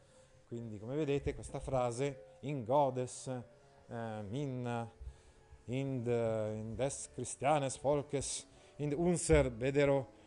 Quindi, 0.49 0.80
come 0.80 0.97
vedete, 0.97 1.33
questa 1.33 1.61
frase 1.61 2.38
in 2.40 2.64
Godes, 2.64 3.28
eh, 3.28 4.25
in, 4.30 4.88
in, 5.66 6.02
de, 6.02 6.52
in 6.57 6.75
des 6.75 7.09
Christianes 7.12 7.78
Volkes, 7.78 8.49
in 8.78 8.92
unser 8.97 9.52
Bedero 9.52 10.19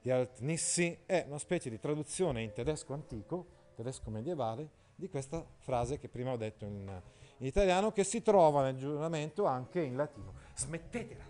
di 0.00 0.10
Altnissi, 0.10 0.98
è 1.06 1.24
una 1.26 1.38
specie 1.38 1.70
di 1.70 1.78
traduzione 1.78 2.42
in 2.42 2.52
tedesco 2.52 2.92
antico, 2.92 3.46
tedesco 3.74 4.10
medievale, 4.10 4.68
di 4.94 5.08
questa 5.08 5.46
frase 5.58 5.98
che 5.98 6.08
prima 6.08 6.32
ho 6.32 6.36
detto 6.36 6.64
in, 6.64 7.02
in 7.38 7.46
italiano, 7.46 7.92
che 7.92 8.02
si 8.04 8.20
trova 8.22 8.64
nel 8.64 8.76
giuramento 8.76 9.44
anche 9.44 9.80
in 9.80 9.96
latino. 9.96 10.34
Smettetela, 10.54 11.24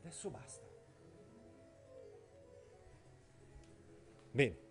adesso 0.00 0.30
basta. 0.30 0.64
Bene. 4.30 4.64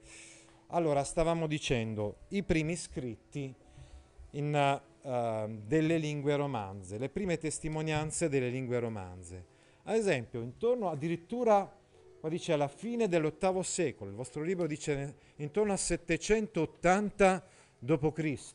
Allora, 0.67 1.03
stavamo 1.03 1.47
dicendo 1.47 2.17
i 2.29 2.43
primi 2.43 2.75
scritti 2.75 3.53
in, 4.31 4.81
uh, 5.01 5.61
delle 5.65 5.97
lingue 5.97 6.35
romanze, 6.35 6.97
le 6.97 7.09
prime 7.09 7.37
testimonianze 7.37 8.29
delle 8.29 8.49
lingue 8.49 8.79
romanze. 8.79 9.45
Ad 9.83 9.95
esempio, 9.95 10.41
intorno 10.41 10.89
addirittura, 10.89 11.71
qua 12.19 12.29
dice 12.29 12.53
alla 12.53 12.67
fine 12.67 13.07
dell'VIII 13.07 13.63
secolo, 13.63 14.09
il 14.09 14.15
vostro 14.15 14.41
libro 14.41 14.67
dice 14.67 15.15
intorno 15.37 15.71
al 15.71 15.79
780 15.79 17.45
d.C., 17.79 18.53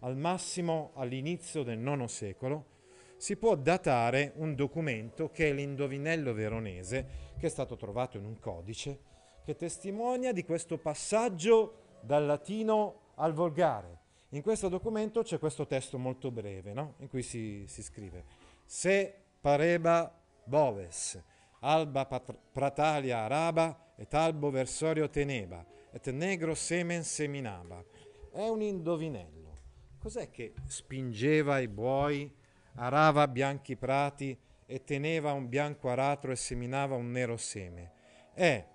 al 0.00 0.16
massimo 0.16 0.92
all'inizio 0.96 1.62
del 1.62 1.78
IX 1.78 2.04
secolo, 2.04 2.72
si 3.16 3.36
può 3.36 3.54
datare 3.54 4.32
un 4.36 4.54
documento 4.54 5.30
che 5.30 5.48
è 5.48 5.52
l'indovinello 5.52 6.34
veronese, 6.34 7.32
che 7.38 7.46
è 7.46 7.50
stato 7.50 7.76
trovato 7.76 8.18
in 8.18 8.24
un 8.24 8.38
codice, 8.38 8.98
che 9.44 9.56
testimonia 9.56 10.32
di 10.32 10.44
questo 10.44 10.78
passaggio 10.78 11.98
dal 12.00 12.26
latino 12.26 13.12
al 13.14 13.32
volgare. 13.32 14.00
In 14.30 14.42
questo 14.42 14.68
documento 14.68 15.22
c'è 15.22 15.38
questo 15.38 15.66
testo 15.66 15.98
molto 15.98 16.30
breve, 16.30 16.72
no? 16.72 16.94
in 16.98 17.08
cui 17.08 17.22
si, 17.22 17.64
si, 17.66 17.82
scrive 17.82 18.24
Se 18.64 19.14
pareba 19.40 20.12
boves, 20.44 21.22
alba 21.64 22.04
pratalia 22.52 23.24
araba, 23.24 23.92
et 23.96 24.12
albo 24.14 24.50
versorio 24.50 25.08
teneba, 25.08 25.64
et 25.92 26.06
negro 26.12 26.54
semen 26.54 27.02
seminaba. 27.02 27.82
È 28.30 28.46
un 28.48 28.60
indovinello. 28.60 29.52
Cos'è 29.98 30.30
che 30.30 30.52
spingeva 30.66 31.58
i 31.60 31.68
buoi, 31.68 32.30
arava 32.74 33.26
bianchi 33.28 33.76
prati 33.76 34.38
e 34.66 34.84
teneva 34.84 35.32
un 35.32 35.48
bianco 35.48 35.88
aratro 35.88 36.32
e 36.32 36.36
seminava 36.36 36.96
un 36.96 37.10
nero 37.10 37.36
seme? 37.36 37.92
È 38.34 38.66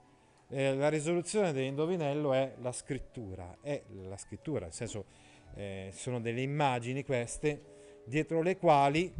eh, 0.51 0.75
la 0.75 0.89
risoluzione 0.89 1.51
dell'indovinello 1.51 2.33
è 2.33 2.55
la 2.59 2.71
scrittura, 2.71 3.57
è 3.61 3.83
la 4.07 4.17
scrittura, 4.17 4.65
nel 4.65 4.73
senso 4.73 5.05
eh, 5.53 5.91
sono 5.93 6.19
delle 6.19 6.41
immagini 6.41 7.03
queste, 7.03 8.01
dietro 8.05 8.41
le 8.41 8.57
quali 8.57 9.13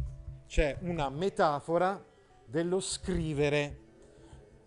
c'è 0.48 0.76
una 0.80 1.08
metafora 1.08 2.04
dello 2.50 2.80
scrivere, 2.80 3.78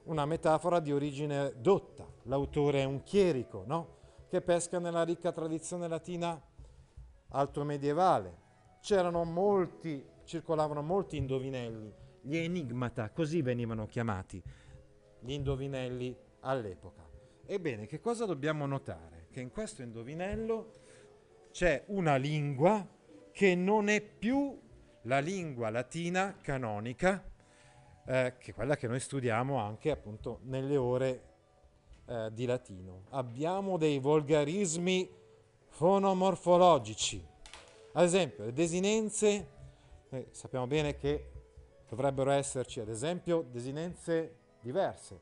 una 0.04 0.26
metafora 0.26 0.80
di 0.80 0.94
origine 0.94 1.54
dotta. 1.58 2.08
L'autore 2.24 2.82
è 2.82 2.86
un 2.86 3.04
chierico, 3.04 3.64
no? 3.68 3.98
che 4.30 4.42
pesca 4.42 4.80
nella 4.80 5.04
ricca 5.04 5.34
tradizione 5.34 5.90
latina 5.90 6.42
alto 7.30 7.64
medievale. 7.66 8.42
C'erano 8.82 9.26
molti, 9.26 10.04
circolavano 10.24 10.82
molti 10.82 11.18
indovinelli, 11.18 11.94
gli 12.22 12.38
enigmata, 12.38 13.10
così 13.12 13.42
venivano 13.42 13.86
chiamati, 13.86 14.42
gli 15.20 15.32
indovinelli 15.32 16.18
all'epoca. 16.40 17.06
Ebbene, 17.46 17.86
che 17.86 18.00
cosa 18.00 18.26
dobbiamo 18.26 18.66
notare? 18.66 19.28
Che 19.30 19.42
in 19.42 19.52
questo 19.52 19.82
indovinello 19.82 20.72
c'è 21.52 21.84
una 21.88 22.16
lingua 22.16 22.88
che 23.32 23.56
non 23.56 23.90
è 23.90 24.02
più 24.02 24.58
la 25.04 25.20
lingua 25.20 25.70
latina 25.70 26.38
canonica, 26.42 27.32
eh, 28.06 28.36
che 28.38 28.52
è 28.52 28.54
quella 28.54 28.76
che 28.76 28.88
noi 28.88 29.00
studiamo 29.00 29.58
anche 29.58 29.92
appunto 29.92 30.40
nelle 30.44 30.78
ore 30.78 31.24
eh, 32.06 32.30
di 32.34 32.46
latino. 32.46 33.04
Abbiamo 33.10 33.78
dei 33.78 34.00
volgarismi 34.00 35.10
fonomorfologici. 35.68 37.26
Ad 37.94 38.04
esempio, 38.04 38.46
le 38.46 38.54
desinenze, 38.54 39.48
eh, 40.10 40.28
sappiamo 40.32 40.68
bene 40.68 40.96
che 40.96 41.32
dovrebbero 41.88 42.32
esserci, 42.32 42.80
ad 42.80 42.90
esempio, 42.90 43.46
desinenze 43.50 44.38
diverse 44.62 45.20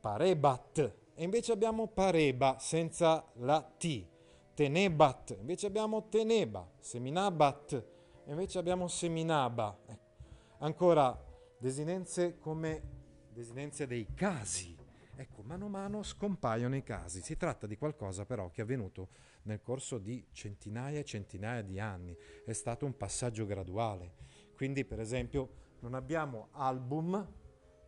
parebat, 0.00 0.78
e 1.14 1.24
invece 1.24 1.52
abbiamo 1.52 1.88
pareba 1.88 2.56
senza 2.58 3.24
la 3.34 3.60
T, 3.62 4.04
tenebat, 4.54 5.36
invece 5.40 5.66
abbiamo 5.66 6.08
teneba, 6.08 6.68
seminabat, 6.78 7.84
invece 8.26 8.58
abbiamo 8.58 8.86
seminaba. 8.86 9.76
Ecco. 9.86 10.04
Ancora 10.58 11.25
desinenze 11.58 12.38
come 12.38 12.82
desinenze 13.32 13.86
dei 13.86 14.06
casi. 14.14 14.76
Ecco, 15.18 15.42
mano 15.42 15.66
a 15.66 15.68
mano 15.68 16.02
scompaiono 16.02 16.76
i 16.76 16.82
casi. 16.82 17.22
Si 17.22 17.36
tratta 17.36 17.66
di 17.66 17.76
qualcosa 17.76 18.26
però 18.26 18.50
che 18.50 18.60
è 18.60 18.64
avvenuto 18.64 19.08
nel 19.42 19.62
corso 19.62 19.98
di 19.98 20.26
centinaia 20.32 20.98
e 20.98 21.04
centinaia 21.04 21.62
di 21.62 21.80
anni. 21.80 22.16
È 22.44 22.52
stato 22.52 22.84
un 22.84 22.96
passaggio 22.96 23.46
graduale. 23.46 24.14
Quindi, 24.54 24.84
per 24.84 25.00
esempio, 25.00 25.48
non 25.80 25.94
abbiamo 25.94 26.48
album, 26.52 27.26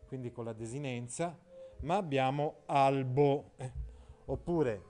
quindi 0.07 0.31
con 0.31 0.45
la 0.45 0.53
desinenza, 0.53 1.37
ma 1.81 1.97
abbiamo 1.97 2.61
albo. 2.65 3.51
eh. 3.57 3.71
Oppure 4.25 4.83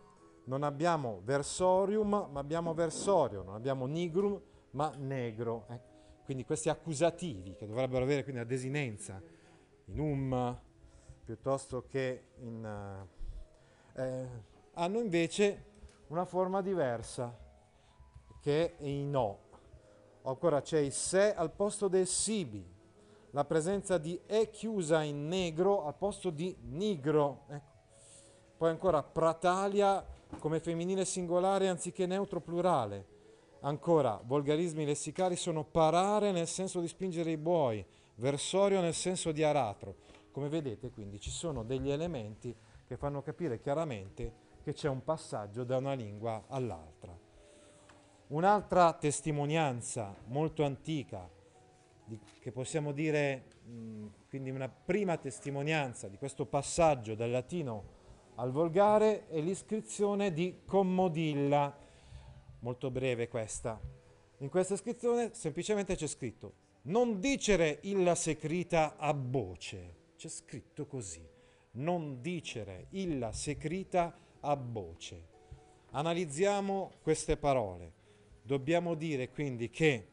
non 0.46 0.64
abbiamo 0.64 1.22
versorium, 1.24 2.28
ma 2.32 2.40
abbiamo 2.40 2.74
versorio, 2.74 3.44
non 3.44 3.56
abbiamo 3.56 3.86
nigrum, 3.86 4.42
ma 4.72 4.94
negro. 4.98 5.66
eh. 5.70 5.89
Quindi 6.30 6.46
questi 6.46 6.70
accusativi 6.70 7.56
che 7.56 7.66
dovrebbero 7.66 8.04
avere 8.04 8.22
quindi 8.22 8.42
la 8.42 8.46
desinenza 8.46 9.20
in 9.86 10.00
um 10.00 10.60
piuttosto 11.24 11.88
che 11.88 12.26
in... 12.42 13.08
eh, 13.96 14.00
eh, 14.00 14.28
hanno 14.74 15.00
invece 15.00 15.66
una 16.10 16.26
forma 16.26 16.62
diversa 16.62 17.36
che 18.40 18.76
è 18.78 18.84
in 18.84 19.16
o. 19.16 19.40
Ancora 20.22 20.62
c'è 20.62 20.78
il 20.78 20.92
se 20.92 21.34
al 21.34 21.50
posto 21.50 21.88
del 21.88 22.06
sibi, 22.06 22.64
la 23.32 23.44
presenza 23.44 23.98
di 23.98 24.22
e 24.28 24.52
chiusa 24.52 25.02
in 25.02 25.28
negro 25.28 25.84
al 25.84 25.96
posto 25.96 26.30
di 26.30 26.56
nigro. 26.62 27.46
Ecco. 27.48 27.72
Poi 28.56 28.70
ancora 28.70 29.02
pratalia 29.02 30.06
come 30.38 30.60
femminile 30.60 31.06
singolare 31.06 31.70
anziché 31.70 32.06
neutro 32.06 32.40
plurale. 32.40 33.18
Ancora, 33.62 34.22
volgarismi 34.24 34.86
lessicali 34.86 35.36
sono 35.36 35.66
parare 35.66 36.32
nel 36.32 36.48
senso 36.48 36.80
di 36.80 36.88
spingere 36.88 37.32
i 37.32 37.38
buoi, 37.38 37.86
versorio 38.16 38.80
nel 38.80 38.94
senso 38.94 39.34
di 39.34 39.44
aratro. 39.44 39.96
Come 40.32 40.48
vedete, 40.48 40.92
quindi 40.92 41.20
ci 41.20 41.30
sono 41.30 41.64
degli 41.64 41.92
elementi 41.92 42.56
che 42.86 42.96
fanno 42.96 43.22
capire 43.22 43.60
chiaramente 43.60 44.48
che 44.64 44.74
c'è 44.74 44.88
un 44.88 45.04
passaggio 45.04 45.66
da 45.66 45.76
una 45.76 45.94
lingua 45.94 46.46
all'altra. 46.48 47.18
Un'altra 48.28 48.94
testimonianza 48.94 50.16
molto 50.28 50.64
antica, 50.64 51.30
che 52.40 52.52
possiamo 52.52 52.94
dire 52.94 53.44
mh, 53.66 54.06
quindi 54.30 54.52
una 54.52 54.70
prima 54.70 55.18
testimonianza 55.18 56.08
di 56.08 56.18
questo 56.18 56.46
passaggio 56.46 57.14
dal 57.14 57.30
latino 57.30 57.98
al 58.36 58.52
volgare, 58.52 59.28
è 59.28 59.42
l'iscrizione 59.42 60.32
di 60.32 60.62
Commodilla, 60.66 61.76
molto 62.60 62.92
breve 62.92 63.28
questa. 63.28 63.80
In 64.40 64.50
questa 64.50 64.74
iscrizione 64.74 65.32
semplicemente 65.34 65.96
c'è 65.96 66.08
scritto 66.08 66.68
non 66.84 67.20
dicere 67.20 67.80
illa 67.82 68.16
secrita 68.16 68.96
a 68.98 69.14
voce, 69.14 70.14
c'è 70.16 70.30
scritto 70.30 70.86
così, 70.86 71.28
non 71.72 72.22
dicere 72.22 72.88
illa 72.92 73.32
secrita 73.34 74.18
a 74.40 74.56
voce. 74.56 75.28
Analizziamo 75.92 76.94
queste 77.02 77.36
parole. 77.36 77.94
Dobbiamo 78.42 78.96
dire 78.96 79.30
quindi 79.30 79.70
che 79.70 80.08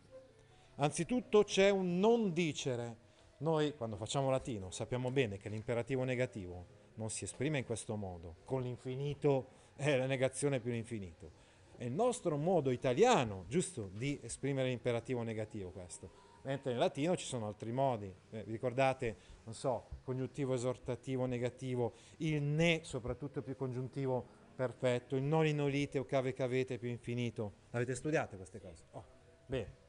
anzitutto 0.76 1.44
c'è 1.44 1.70
un 1.70 1.98
non 1.98 2.32
dicere. 2.32 3.04
Noi 3.38 3.74
quando 3.76 3.96
facciamo 3.96 4.30
latino 4.30 4.70
sappiamo 4.70 5.10
bene 5.10 5.36
che 5.36 5.48
l'imperativo 5.48 6.02
negativo 6.04 6.66
non 6.94 7.10
si 7.10 7.24
esprime 7.24 7.58
in 7.58 7.64
questo 7.64 7.94
modo, 7.96 8.36
con 8.44 8.62
l'infinito 8.62 9.48
è 9.76 9.96
la 9.96 10.06
negazione 10.06 10.60
più 10.60 10.72
l'infinito. 10.72 11.44
È 11.76 11.84
il 11.84 11.92
nostro 11.92 12.36
modo 12.36 12.70
italiano, 12.70 13.44
giusto, 13.48 13.90
di 13.92 14.18
esprimere 14.22 14.68
l'imperativo 14.68 15.22
negativo 15.22 15.70
questo. 15.70 16.24
Mentre 16.42 16.70
nel 16.70 16.78
latino 16.78 17.16
ci 17.16 17.26
sono 17.26 17.46
altri 17.46 17.70
modi. 17.72 18.12
Eh, 18.30 18.44
vi 18.44 18.52
ricordate, 18.52 19.16
non 19.44 19.54
so, 19.54 19.86
congiuntivo 20.02 20.54
esortativo 20.54 21.26
negativo, 21.26 21.94
il 22.18 22.40
ne 22.40 22.80
soprattutto 22.82 23.42
più 23.42 23.56
congiuntivo 23.56 24.24
perfetto, 24.54 25.16
il 25.16 25.22
non 25.22 25.46
inolite 25.46 25.98
o 25.98 26.04
cave 26.04 26.32
cavete 26.32 26.78
più 26.78 26.88
infinito. 26.88 27.52
Avete 27.72 27.94
studiato 27.94 28.36
queste 28.36 28.60
cose? 28.60 28.84
Oh, 28.92 29.04
bene. 29.46 29.84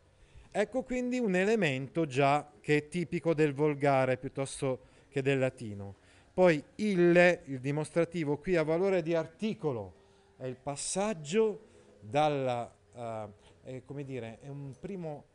Ecco 0.51 0.84
quindi 0.84 1.20
un 1.20 1.36
elemento 1.36 2.06
già 2.06 2.51
che 2.60 2.77
è 2.77 2.88
tipico 2.88 3.34
del 3.34 3.53
volgare 3.53 4.17
piuttosto 4.17 4.79
che 5.08 5.22
del 5.22 5.39
latino. 5.39 5.96
Poi 6.34 6.62
il, 6.75 7.41
il 7.46 7.60
dimostrativo 7.60 8.38
qui 8.38 8.55
ha 8.55 8.64
valore 8.64 9.01
di 9.01 9.14
articolo, 9.14 9.94
è 10.38 10.46
il 10.46 10.57
passaggio 10.57 11.67
dalla, 12.09 12.74
uh, 12.93 13.31
è, 13.63 13.81
come 13.83 14.03
dire, 14.03 14.39
è 14.39 14.48
un 14.48 14.74
primo, 14.79 15.25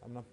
una, 0.00 0.24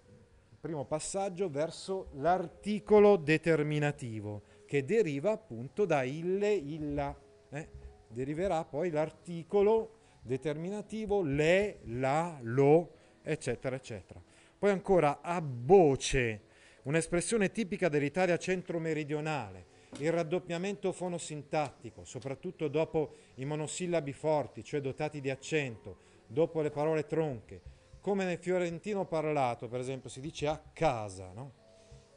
primo 0.60 0.84
passaggio 0.84 1.48
verso 1.48 2.10
l'articolo 2.14 3.16
determinativo 3.16 4.42
che 4.64 4.84
deriva 4.84 5.32
appunto 5.32 5.84
da 5.84 6.02
ille, 6.02 6.52
illa. 6.52 7.16
Eh? 7.50 7.68
Deriverà 8.08 8.64
poi 8.64 8.90
l'articolo 8.90 9.96
determinativo 10.22 11.22
le, 11.22 11.78
la, 11.84 12.38
lo, 12.42 12.92
eccetera, 13.22 13.76
eccetera. 13.76 14.22
Poi 14.58 14.70
ancora 14.70 15.20
a 15.20 15.42
voce, 15.42 16.42
un'espressione 16.82 17.50
tipica 17.50 17.88
dell'Italia 17.88 18.36
centro-meridionale, 18.36 19.66
il 19.98 20.12
raddoppiamento 20.12 20.92
fonosintattico, 20.92 22.04
soprattutto 22.04 22.68
dopo 22.68 23.14
i 23.36 23.44
monosillabi 23.44 24.12
forti, 24.12 24.62
cioè 24.62 24.80
dotati 24.80 25.20
di 25.20 25.30
accento, 25.30 25.96
dopo 26.26 26.60
le 26.60 26.70
parole 26.70 27.06
tronche, 27.06 27.62
come 28.00 28.24
nel 28.24 28.38
fiorentino 28.38 29.06
parlato, 29.06 29.68
per 29.68 29.80
esempio, 29.80 30.08
si 30.08 30.20
dice 30.20 30.46
a 30.46 30.62
casa, 30.72 31.32
no? 31.32 31.52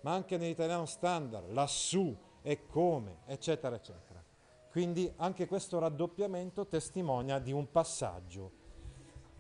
ma 0.01 0.13
anche 0.13 0.38
nell'italiano 0.38 0.86
standard, 0.86 1.51
lassù 1.51 2.15
e 2.41 2.65
come, 2.65 3.19
eccetera, 3.25 3.75
eccetera. 3.75 4.23
Quindi 4.69 5.12
anche 5.17 5.47
questo 5.47 5.79
raddoppiamento 5.79 6.65
testimonia 6.65 7.39
di 7.39 7.51
un 7.51 7.69
passaggio. 7.69 8.60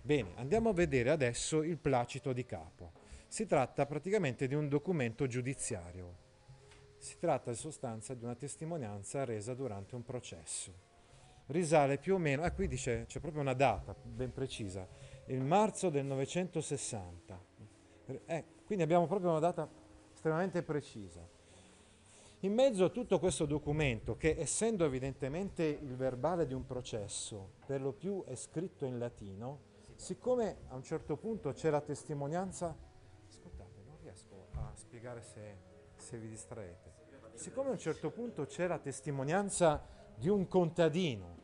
Bene, 0.01 0.33
andiamo 0.35 0.69
a 0.69 0.73
vedere 0.73 1.09
adesso 1.09 1.63
il 1.63 1.77
placito 1.77 2.33
di 2.33 2.45
capo. 2.45 2.91
Si 3.27 3.45
tratta 3.45 3.85
praticamente 3.85 4.47
di 4.47 4.55
un 4.55 4.67
documento 4.67 5.27
giudiziario. 5.27 6.29
Si 7.01 7.17
tratta 7.17 7.49
in 7.49 7.55
sostanza 7.55 8.13
di 8.13 8.23
una 8.23 8.35
testimonianza 8.35 9.25
resa 9.25 9.55
durante 9.55 9.95
un 9.95 10.03
processo. 10.03 10.71
Risale 11.47 11.97
più 11.97 12.13
o 12.13 12.17
meno, 12.19 12.43
ah 12.43 12.51
qui 12.51 12.67
dice, 12.67 13.05
c'è 13.07 13.19
proprio 13.19 13.41
una 13.41 13.55
data 13.55 13.95
ben 14.03 14.31
precisa, 14.31 14.87
il 15.25 15.41
marzo 15.41 15.89
del 15.89 16.05
960. 16.05 17.43
Eh, 18.27 18.45
quindi 18.65 18.83
abbiamo 18.83 19.07
proprio 19.07 19.31
una 19.31 19.39
data 19.39 19.67
estremamente 20.13 20.61
precisa. 20.61 21.27
In 22.41 22.53
mezzo 22.53 22.85
a 22.85 22.89
tutto 22.89 23.17
questo 23.17 23.47
documento, 23.47 24.15
che 24.15 24.35
essendo 24.37 24.85
evidentemente 24.85 25.63
il 25.63 25.95
verbale 25.95 26.45
di 26.45 26.53
un 26.53 26.67
processo, 26.67 27.53
per 27.65 27.81
lo 27.81 27.93
più 27.93 28.23
è 28.25 28.35
scritto 28.35 28.85
in 28.85 28.99
latino, 28.99 29.61
siccome 29.95 30.57
a 30.67 30.75
un 30.75 30.83
certo 30.83 31.17
punto 31.17 31.51
c'è 31.51 31.71
la 31.71 31.81
testimonianza, 31.81 32.77
ascoltate, 33.27 33.81
non 33.87 33.97
riesco 34.03 34.49
a 34.53 34.71
spiegare 34.75 35.23
se, 35.23 35.57
se 35.95 36.17
vi 36.17 36.29
distraete, 36.29 36.90
siccome 37.33 37.69
a 37.69 37.71
un 37.71 37.79
certo 37.79 38.11
punto 38.11 38.45
c'è 38.45 38.67
la 38.67 38.79
testimonianza 38.79 39.83
di 40.15 40.29
un 40.29 40.47
contadino, 40.47 41.39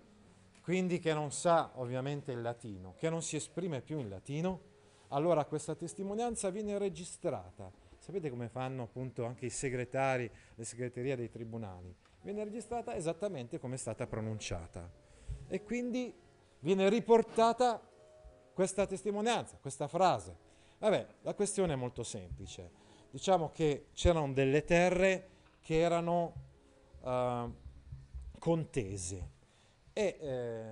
quindi 0.61 0.99
che 0.99 1.13
non 1.13 1.31
sa 1.31 1.71
ovviamente 1.75 2.31
il 2.31 2.41
latino, 2.41 2.93
che 2.97 3.09
non 3.09 3.21
si 3.21 3.35
esprime 3.35 3.81
più 3.81 3.99
in 3.99 4.09
latino, 4.09 4.61
allora 5.09 5.45
questa 5.45 5.75
testimonianza 5.75 6.49
viene 6.49 6.77
registrata. 6.77 7.71
Sapete 7.97 8.29
come 8.29 8.49
fanno 8.49 8.83
appunto 8.83 9.25
anche 9.25 9.45
i 9.45 9.49
segretari, 9.49 10.29
le 10.55 10.63
segreterie 10.63 11.15
dei 11.15 11.29
tribunali? 11.29 11.93
Viene 12.21 12.43
registrata 12.43 12.95
esattamente 12.95 13.59
come 13.59 13.75
è 13.75 13.77
stata 13.77 14.05
pronunciata. 14.05 14.89
E 15.47 15.63
quindi 15.63 16.13
viene 16.59 16.89
riportata 16.89 17.81
questa 18.53 18.85
testimonianza, 18.85 19.57
questa 19.61 19.87
frase. 19.87 20.35
Vabbè, 20.79 21.07
la 21.21 21.33
questione 21.33 21.73
è 21.73 21.75
molto 21.75 22.03
semplice. 22.03 22.69
Diciamo 23.09 23.51
che 23.51 23.87
c'erano 23.93 24.33
delle 24.33 24.63
terre 24.63 25.29
che 25.67 25.79
erano 25.79 26.33
uh, 27.01 27.53
contese 28.39 29.31
e 29.91 30.17
eh, 30.17 30.71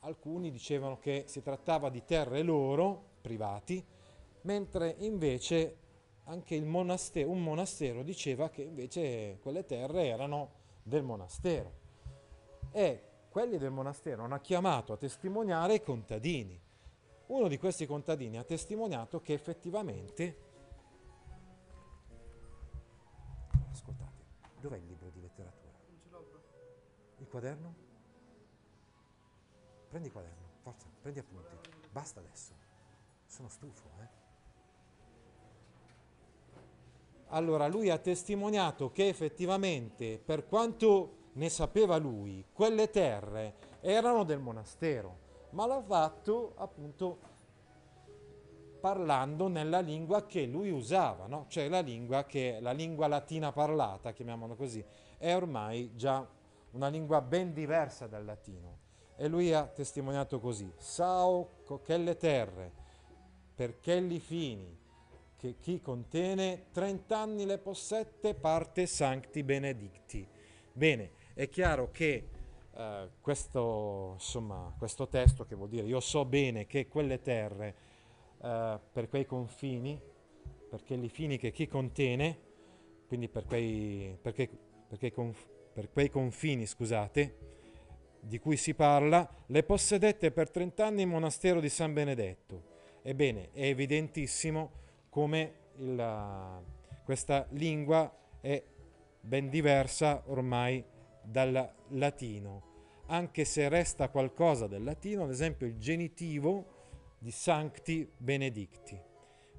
alcuni 0.00 0.50
dicevano 0.50 0.98
che 0.98 1.26
si 1.28 1.40
trattava 1.40 1.88
di 1.88 2.04
terre 2.04 2.42
loro, 2.42 3.10
privati, 3.20 3.80
mentre 4.40 4.96
invece 4.98 5.76
anche 6.24 6.56
il 6.56 6.64
monastero, 6.64 7.30
un 7.30 7.44
monastero 7.44 8.02
diceva 8.02 8.50
che 8.50 8.62
invece 8.62 9.38
quelle 9.40 9.64
terre 9.64 10.04
erano 10.04 10.50
del 10.82 11.04
monastero. 11.04 11.72
E 12.72 13.02
quelli 13.28 13.56
del 13.56 13.70
monastero 13.70 14.24
hanno 14.24 14.40
chiamato 14.40 14.94
a 14.94 14.96
testimoniare 14.96 15.74
i 15.74 15.82
contadini. 15.82 16.60
Uno 17.26 17.46
di 17.46 17.56
questi 17.56 17.86
contadini 17.86 18.36
ha 18.36 18.42
testimoniato 18.42 19.20
che 19.20 19.32
effettivamente... 19.32 20.48
dov'è 24.60 24.76
il 24.76 24.86
libro 24.86 25.08
di 25.10 25.20
letteratura? 25.20 25.72
Non 25.88 25.98
ce 26.00 26.08
l'ho. 26.10 26.40
Il 27.18 27.28
quaderno? 27.28 27.74
Prendi 29.88 30.06
il 30.06 30.12
quaderno, 30.12 30.46
forza, 30.62 30.86
prendi 31.00 31.18
appunti. 31.18 31.56
Basta 31.90 32.20
adesso. 32.20 32.52
Sono 33.26 33.48
stufo, 33.48 33.88
eh. 34.00 34.18
Allora, 37.32 37.66
lui 37.68 37.90
ha 37.90 37.98
testimoniato 37.98 38.90
che 38.90 39.08
effettivamente, 39.08 40.18
per 40.18 40.46
quanto 40.46 41.28
ne 41.32 41.48
sapeva 41.48 41.96
lui, 41.96 42.44
quelle 42.52 42.90
terre 42.90 43.54
erano 43.80 44.24
del 44.24 44.40
monastero, 44.40 45.18
ma 45.50 45.66
l'ha 45.66 45.80
fatto 45.80 46.54
appunto 46.56 47.18
parlando 48.80 49.46
nella 49.46 49.80
lingua 49.80 50.26
che 50.26 50.46
lui 50.46 50.70
usava, 50.70 51.26
no? 51.26 51.46
cioè 51.48 51.68
la 51.68 51.80
lingua 51.80 52.24
che 52.24 52.58
la 52.60 52.72
lingua 52.72 53.06
latina 53.06 53.52
parlata, 53.52 54.12
chiamiamola 54.12 54.54
così, 54.54 54.84
è 55.18 55.34
ormai 55.34 55.94
già 55.94 56.26
una 56.72 56.88
lingua 56.88 57.20
ben 57.20 57.52
diversa 57.52 58.06
dal 58.06 58.24
latino. 58.24 58.78
E 59.16 59.28
lui 59.28 59.52
ha 59.52 59.66
testimoniato 59.66 60.40
così, 60.40 60.72
Sao 60.76 61.60
cochelle 61.64 62.16
terre, 62.16 62.72
perché 63.54 64.00
li 64.00 64.18
fini, 64.18 64.78
che 65.36 65.56
chi 65.58 65.80
contiene 65.80 66.66
30 66.72 67.18
anni 67.18 67.44
le 67.44 67.58
possette 67.58 68.34
parte 68.34 68.86
sancti 68.86 69.42
benedicti. 69.42 70.26
Bene, 70.72 71.12
è 71.34 71.48
chiaro 71.48 71.90
che 71.90 72.28
eh, 72.72 73.10
questo, 73.20 74.12
insomma, 74.14 74.74
questo 74.78 75.08
testo, 75.08 75.44
che 75.44 75.54
vuol 75.54 75.68
dire 75.68 75.86
io 75.86 76.00
so 76.00 76.24
bene 76.24 76.66
che 76.66 76.88
quelle 76.88 77.20
terre, 77.20 77.74
eh, 78.42 78.78
per 78.92 79.08
quei 79.08 79.26
confini, 79.26 80.00
perché 80.68 80.96
li 80.96 81.08
fini 81.08 81.38
che 81.38 81.50
chi 81.50 81.66
contiene, 81.66 82.38
quindi 83.06 83.28
per 83.28 83.44
quei, 83.44 84.16
perché, 84.20 84.48
perché 84.88 85.12
conf, 85.12 85.46
per 85.72 85.90
quei 85.90 86.10
confini, 86.10 86.66
scusate, 86.66 87.48
di 88.20 88.38
cui 88.38 88.56
si 88.56 88.74
parla, 88.74 89.28
le 89.46 89.62
possedette 89.62 90.30
per 90.30 90.50
30 90.50 90.86
anni 90.86 91.02
il 91.02 91.08
monastero 91.08 91.60
di 91.60 91.68
San 91.68 91.92
Benedetto. 91.92 92.78
Ebbene, 93.02 93.50
è 93.52 93.64
evidentissimo 93.64 94.70
come 95.08 95.54
il, 95.76 96.62
questa 97.04 97.46
lingua 97.50 98.14
è 98.40 98.62
ben 99.20 99.48
diversa 99.48 100.22
ormai 100.26 100.84
dal 101.22 101.74
latino, 101.88 102.62
anche 103.06 103.44
se 103.44 103.68
resta 103.68 104.08
qualcosa 104.08 104.66
del 104.66 104.84
latino, 104.84 105.24
ad 105.24 105.30
esempio 105.30 105.66
il 105.66 105.78
genitivo 105.78 106.79
di 107.20 107.30
Sancti 107.30 108.10
Benedicti. 108.16 108.98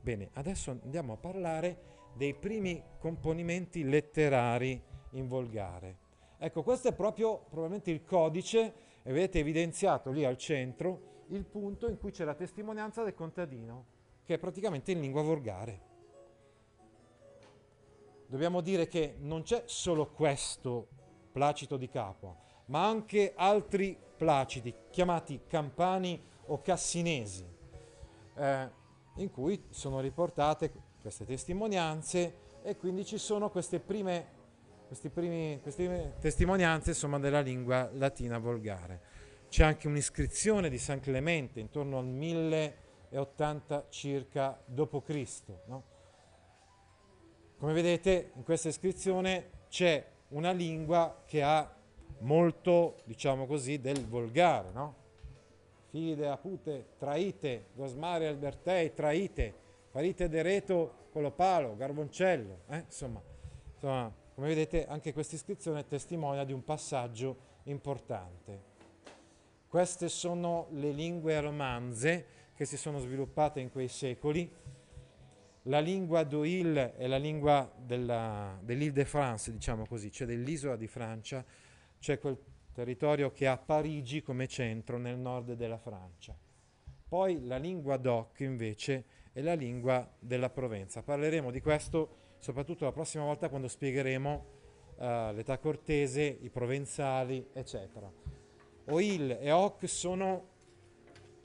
Bene, 0.01 0.31
adesso 0.33 0.71
andiamo 0.71 1.13
a 1.13 1.17
parlare 1.17 2.09
dei 2.15 2.33
primi 2.33 2.83
componimenti 2.97 3.83
letterari 3.83 4.81
in 5.11 5.27
volgare. 5.27 5.97
Ecco, 6.39 6.63
questo 6.63 6.87
è 6.87 6.93
proprio 6.93 7.37
probabilmente 7.37 7.91
il 7.91 8.03
codice, 8.03 8.73
e 9.03 9.11
vedete 9.13 9.39
evidenziato 9.39 10.09
lì 10.09 10.25
al 10.25 10.37
centro 10.37 11.25
il 11.27 11.45
punto 11.45 11.87
in 11.87 11.99
cui 11.99 12.09
c'è 12.09 12.23
la 12.23 12.33
testimonianza 12.33 13.03
del 13.03 13.13
contadino, 13.13 13.85
che 14.23 14.33
è 14.33 14.39
praticamente 14.39 14.91
in 14.91 14.99
lingua 14.99 15.21
volgare. 15.21 15.89
Dobbiamo 18.25 18.61
dire 18.61 18.87
che 18.87 19.17
non 19.19 19.43
c'è 19.43 19.63
solo 19.65 20.09
questo 20.09 20.87
Placito 21.31 21.77
di 21.77 21.89
Capua, 21.89 22.35
ma 22.65 22.87
anche 22.87 23.33
altri 23.35 23.95
placidi 24.17 24.73
chiamati 24.89 25.41
campani 25.45 26.29
o 26.51 26.61
cassinesi, 26.61 27.45
eh, 28.35 28.69
in 29.15 29.31
cui 29.31 29.63
sono 29.69 30.01
riportate 30.01 30.71
queste 31.01 31.25
testimonianze 31.25 32.35
e 32.61 32.77
quindi 32.77 33.05
ci 33.05 33.17
sono 33.17 33.49
queste 33.49 33.79
prime, 33.79 34.27
primi, 35.13 35.59
queste 35.61 35.87
prime 35.87 36.13
testimonianze 36.19 36.89
insomma, 36.89 37.19
della 37.19 37.39
lingua 37.39 37.89
latina 37.93 38.37
volgare. 38.37 39.09
C'è 39.47 39.63
anche 39.63 39.87
un'iscrizione 39.87 40.69
di 40.69 40.77
San 40.77 40.99
Clemente 40.99 41.59
intorno 41.59 41.97
al 41.97 42.05
1080 42.05 43.87
circa 43.89 44.61
d.C. 44.65 45.43
No? 45.65 45.83
Come 47.57 47.73
vedete 47.73 48.31
in 48.35 48.43
questa 48.43 48.67
iscrizione 48.67 49.65
c'è 49.69 50.05
una 50.29 50.51
lingua 50.51 51.23
che 51.25 51.43
ha 51.43 51.75
molto, 52.19 52.97
diciamo 53.05 53.45
così, 53.45 53.79
del 53.79 54.05
volgare, 54.05 54.71
no? 54.71 55.00
Fide, 55.91 56.29
apute, 56.29 56.93
traite, 56.97 57.67
gosmare, 57.73 58.27
albertei, 58.27 58.93
traite, 58.93 59.53
farite 59.89 60.29
dereto, 60.29 61.09
colopalo, 61.11 61.75
garboncello, 61.75 62.61
eh? 62.69 62.77
insomma, 62.77 63.21
insomma, 63.73 64.13
come 64.33 64.47
vedete 64.47 64.87
anche 64.87 65.11
questa 65.11 65.35
iscrizione 65.35 65.85
testimonia 65.85 66.45
di 66.45 66.53
un 66.53 66.63
passaggio 66.63 67.59
importante. 67.63 68.69
Queste 69.67 70.07
sono 70.07 70.67
le 70.71 70.91
lingue 70.91 71.37
romanze 71.41 72.25
che 72.55 72.63
si 72.63 72.77
sono 72.77 72.99
sviluppate 72.99 73.59
in 73.59 73.69
quei 73.69 73.89
secoli. 73.89 74.49
La 75.63 75.79
lingua 75.79 76.23
d'Oil 76.23 76.93
è 76.95 77.05
la 77.05 77.17
lingua 77.17 77.69
della, 77.77 78.57
dell'Île 78.61 78.93
de 78.93 79.03
France, 79.03 79.51
diciamo 79.51 79.85
così, 79.85 80.09
cioè 80.09 80.25
dell'isola 80.25 80.77
di 80.77 80.87
Francia, 80.87 81.43
c'è 81.99 82.17
quel 82.17 82.37
territorio 82.71 83.31
che 83.31 83.47
ha 83.47 83.57
Parigi 83.57 84.21
come 84.21 84.47
centro 84.47 84.97
nel 84.97 85.17
nord 85.17 85.53
della 85.53 85.77
Francia. 85.77 86.37
Poi 87.07 87.45
la 87.45 87.57
lingua 87.57 87.97
DOC 87.97 88.39
invece 88.39 89.05
è 89.33 89.41
la 89.41 89.53
lingua 89.53 90.09
della 90.19 90.49
Provenza. 90.49 91.03
Parleremo 91.03 91.51
di 91.51 91.61
questo 91.61 92.19
soprattutto 92.39 92.85
la 92.85 92.91
prossima 92.91 93.23
volta 93.23 93.49
quando 93.49 93.67
spiegheremo 93.67 94.45
uh, 94.95 95.03
l'età 95.33 95.57
cortese, 95.59 96.23
i 96.41 96.49
provenzali, 96.49 97.49
eccetera. 97.53 98.11
Oil 98.85 99.37
e 99.39 99.51
hoc 99.51 99.87
sono 99.87 100.49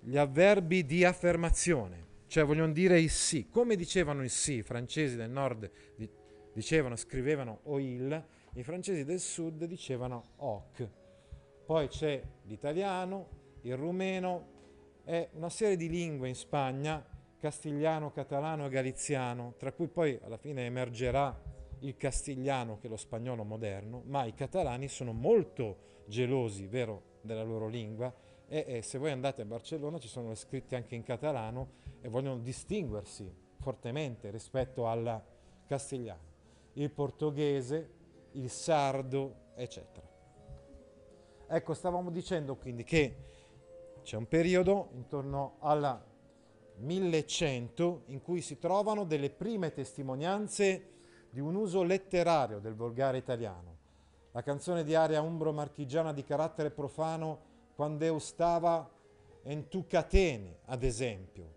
gli 0.01 0.17
avverbi 0.17 0.87
di 0.87 1.05
affermazione, 1.05 2.05
cioè 2.29 2.45
vogliono 2.45 2.73
dire 2.73 3.01
il 3.01 3.11
sì. 3.11 3.49
Come 3.49 3.77
dicevano 3.77 4.23
il 4.23 4.31
sì 4.31 4.55
i 4.55 4.63
francesi 4.63 5.17
del 5.17 5.31
nord, 5.31 5.71
dicevano, 6.53 6.97
scrivevano 6.97 7.61
oil, 7.65 8.25
i 8.55 8.63
francesi 8.63 9.05
del 9.05 9.21
sud 9.21 9.65
dicevano 9.65 10.31
hoc. 10.37 10.89
Poi 11.67 11.89
c'è 11.89 12.23
l'italiano, 12.45 13.27
il 13.63 13.77
rumeno 13.77 14.55
e 15.05 15.31
una 15.33 15.51
serie 15.51 15.77
di 15.77 15.89
lingue 15.89 16.29
in 16.29 16.37
Spagna, 16.37 17.05
castigliano, 17.39 18.13
catalano 18.13 18.67
e 18.67 18.69
galiziano, 18.69 19.55
tra 19.59 19.73
cui 19.73 19.89
poi 19.89 20.17
alla 20.23 20.37
fine 20.37 20.65
emergerà 20.65 21.37
il 21.81 21.97
castigliano 21.97 22.79
che 22.79 22.87
è 22.87 22.91
lo 22.91 22.97
spagnolo 22.97 23.43
moderno, 23.43 24.03
ma 24.07 24.25
i 24.25 24.33
catalani 24.33 24.87
sono 24.87 25.13
molto 25.13 26.05
gelosi, 26.07 26.69
vero, 26.69 27.15
della 27.21 27.43
loro 27.43 27.67
lingua 27.67 28.15
e, 28.47 28.65
e 28.69 28.83
se 28.83 28.99
voi 28.99 29.11
andate 29.11 29.43
a 29.43 29.45
Barcellona 29.45 29.99
ci 29.99 30.07
sono 30.07 30.33
scritti 30.37 30.77
anche 30.77 30.95
in 30.95 31.03
catalano 31.03 31.71
e 32.01 32.09
vogliono 32.09 32.39
distinguersi 32.39 33.29
fortemente 33.59 34.31
rispetto 34.31 34.87
al 34.87 35.21
castigliano. 35.67 36.35
Il 36.75 36.91
portoghese, 36.93 37.91
il 38.33 38.49
sardo, 38.51 39.51
eccetera. 39.57 40.06
Ecco, 41.49 41.75
stavamo 41.75 42.11
dicendo 42.11 42.57
quindi 42.57 42.83
che 42.83 43.17
c'è 44.03 44.17
un 44.17 44.27
periodo 44.27 44.89
intorno 44.95 45.57
al 45.61 46.03
1100 46.79 48.03
in 48.07 48.21
cui 48.21 48.41
si 48.41 48.59
trovano 48.59 49.05
delle 49.05 49.31
prime 49.31 49.73
testimonianze 49.73 50.95
di 51.31 51.39
un 51.39 51.55
uso 51.55 51.83
letterario 51.83 52.59
del 52.59 52.75
volgare 52.75 53.19
italiano. 53.19 53.75
La 54.33 54.43
canzone 54.43 54.83
di 54.83 54.95
aria 54.95 55.23
umbro-marchigiana 55.23 56.13
di 56.13 56.25
carattere 56.25 56.71
profano 56.71 57.39
quando 57.77 58.05
eu 58.05 58.19
stava 58.19 58.91
in 59.45 59.69
tu 59.69 59.87
catene, 59.87 60.59
ad 60.65 60.83
esempio. 60.83 61.55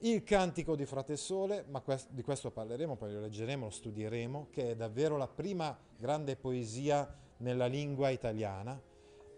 Il 0.00 0.24
cantico 0.24 0.76
di 0.76 0.84
Frate 0.84 1.16
Sole, 1.16 1.64
ma 1.68 1.82
di 2.08 2.22
questo 2.22 2.50
parleremo, 2.50 2.96
poi 2.96 3.12
lo 3.12 3.20
leggeremo, 3.20 3.64
lo 3.64 3.70
studieremo, 3.70 4.48
che 4.50 4.72
è 4.72 4.76
davvero 4.76 5.16
la 5.16 5.28
prima 5.28 5.76
grande 5.96 6.36
poesia 6.36 7.08
nella 7.38 7.66
lingua 7.66 8.10
italiana, 8.10 8.80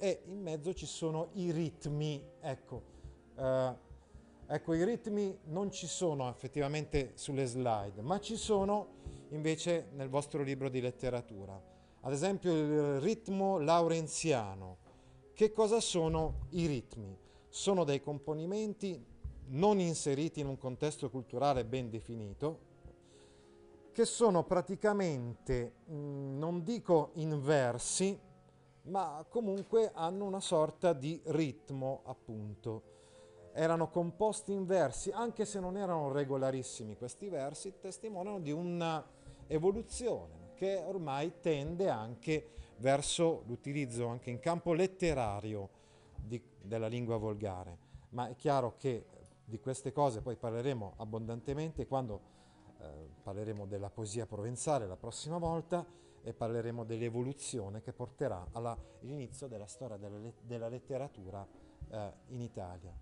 e 0.05 0.21
in 0.27 0.43
mezzo 0.43 0.75
ci 0.75 0.85
sono 0.85 1.31
i 1.33 1.51
ritmi, 1.51 2.23
ecco, 2.39 2.83
uh, 3.37 3.75
ecco 4.47 4.75
i 4.75 4.85
ritmi 4.85 5.39
non 5.45 5.71
ci 5.71 5.87
sono 5.87 6.29
effettivamente 6.29 7.13
sulle 7.15 7.47
slide, 7.47 8.03
ma 8.03 8.21
ci 8.21 8.37
sono 8.37 8.97
invece 9.31 9.89
nel 9.95 10.11
vostro 10.11 10.43
libro 10.43 10.69
di 10.69 10.83
letteratura. 10.83 11.59
Ad 12.03 12.13
esempio 12.13 12.53
il 12.53 13.01
ritmo 13.01 13.59
laurenziano, 13.59 14.77
che 15.33 15.53
cosa 15.53 15.81
sono 15.81 16.49
i 16.51 16.67
ritmi? 16.67 17.17
Sono 17.49 17.85
dei 17.85 18.03
componimenti 18.03 19.03
non 19.47 19.79
inseriti 19.79 20.41
in 20.41 20.49
un 20.49 20.59
contesto 20.59 21.09
culturale 21.09 21.65
ben 21.65 21.89
definito, 21.89 22.73
che 23.91 24.05
sono 24.05 24.45
praticamente, 24.45 25.77
mm, 25.91 26.37
non 26.37 26.63
dico 26.63 27.13
inversi, 27.15 28.33
ma 28.85 29.25
comunque 29.29 29.91
hanno 29.95 30.25
una 30.25 30.41
sorta 30.41 30.93
di 30.93 31.21
ritmo, 31.27 32.03
appunto. 32.05 32.93
Erano 33.53 33.89
composti 33.89 34.53
in 34.53 34.67
versi, 34.67 35.11
anche 35.11 35.45
se 35.45 35.61
non 35.61 35.77
erano 35.77 36.11
regolarissimi 36.11 36.97
questi 36.97 37.29
versi, 37.29 37.75
testimoniano 37.81 38.41
di 38.41 38.51
un'evoluzione 38.51 40.43
che 40.55 40.83
ormai 40.85 41.41
tende 41.41 41.89
anche 41.89 42.51
verso 42.79 43.43
l'utilizzo 43.47 44.09
anche 44.09 44.31
in 44.31 44.41
campo 44.41 44.73
letterario 44.73 45.69
di, 46.17 46.43
della 46.61 46.89
lingua 46.89 47.17
volgare. 47.17 47.79
Ma 48.11 48.29
è 48.29 48.37
chiaro 48.37 48.75
che 48.77 49.07
di 49.45 49.61
queste 49.61 49.93
cose 49.93 50.21
poi 50.21 50.37
parleremo 50.37 50.95
abbondantemente 50.97 51.87
quando 51.87 52.21
eh, 52.81 53.09
parleremo 53.23 53.67
della 53.67 53.91
poesia 53.91 54.27
provenzale 54.27 54.87
la 54.87 54.97
prossima 54.97 55.39
volta 55.39 55.85
e 56.25 56.33
parleremo 56.33 56.85
dell'evoluzione 56.85 57.83
che 57.83 57.93
porterà 57.93 58.49
all'inizio 58.53 59.47
della 59.47 59.67
storia 59.67 59.99
della, 59.99 60.69
letteratura 60.69 61.47
eh, 61.91 62.13
in 62.29 62.41
Italia. 62.41 62.93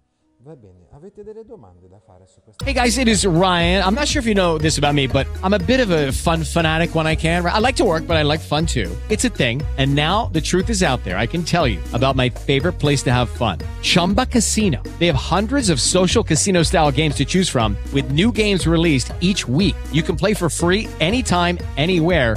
Va 0.45 0.57
bene, 0.57 0.89
avete 0.91 1.23
delle 1.23 1.45
domande 1.45 1.87
da 1.89 2.01
fare 2.05 2.27
su 2.27 2.41
questo? 2.43 2.65
Hey 2.65 2.73
guys, 2.75 2.97
it 2.97 3.07
is 3.07 3.25
Ryan. 3.25 3.81
I'm 3.87 3.95
not 3.95 4.09
sure 4.09 4.21
if 4.21 4.27
you 4.27 4.35
know 4.35 4.59
this 4.59 4.77
about 4.77 4.93
me, 4.93 5.07
but 5.07 5.25
I'm 5.45 5.53
a 5.53 5.59
bit 5.59 5.79
of 5.79 5.91
a 5.91 6.11
fun 6.11 6.43
fanatic 6.43 6.97
when 6.97 7.07
I 7.07 7.15
can. 7.15 7.47
I 7.47 7.61
like 7.61 7.77
to 7.77 7.85
work, 7.85 8.09
but 8.09 8.17
I 8.17 8.25
like 8.25 8.41
fun 8.41 8.67
too. 8.67 8.91
It's 9.09 9.25
a 9.25 9.29
thing. 9.29 9.63
And 9.79 9.95
now 9.95 10.31
the 10.33 10.41
truth 10.41 10.69
is 10.69 10.83
out 10.83 11.05
there. 11.05 11.17
I 11.17 11.29
can 11.29 11.45
tell 11.45 11.69
you 11.69 11.79
about 11.93 12.17
my 12.17 12.29
favorite 12.29 12.81
place 12.81 13.05
to 13.05 13.13
have 13.13 13.31
fun. 13.31 13.59
Chumba 13.83 14.27
Casino. 14.27 14.83
They 14.99 15.07
have 15.07 15.15
hundreds 15.15 15.71
of 15.71 15.81
social 15.81 16.25
casino 16.25 16.65
style 16.65 16.91
games 16.91 17.15
to 17.17 17.25
choose 17.25 17.49
from 17.49 17.77
with 17.93 18.11
new 18.11 18.33
games 18.33 18.67
released 18.67 19.13
each 19.21 19.47
week. 19.47 19.77
You 19.93 20.03
can 20.03 20.17
play 20.17 20.35
for 20.35 20.51
free 20.51 20.89
anytime, 20.99 21.57
anywhere 21.77 22.37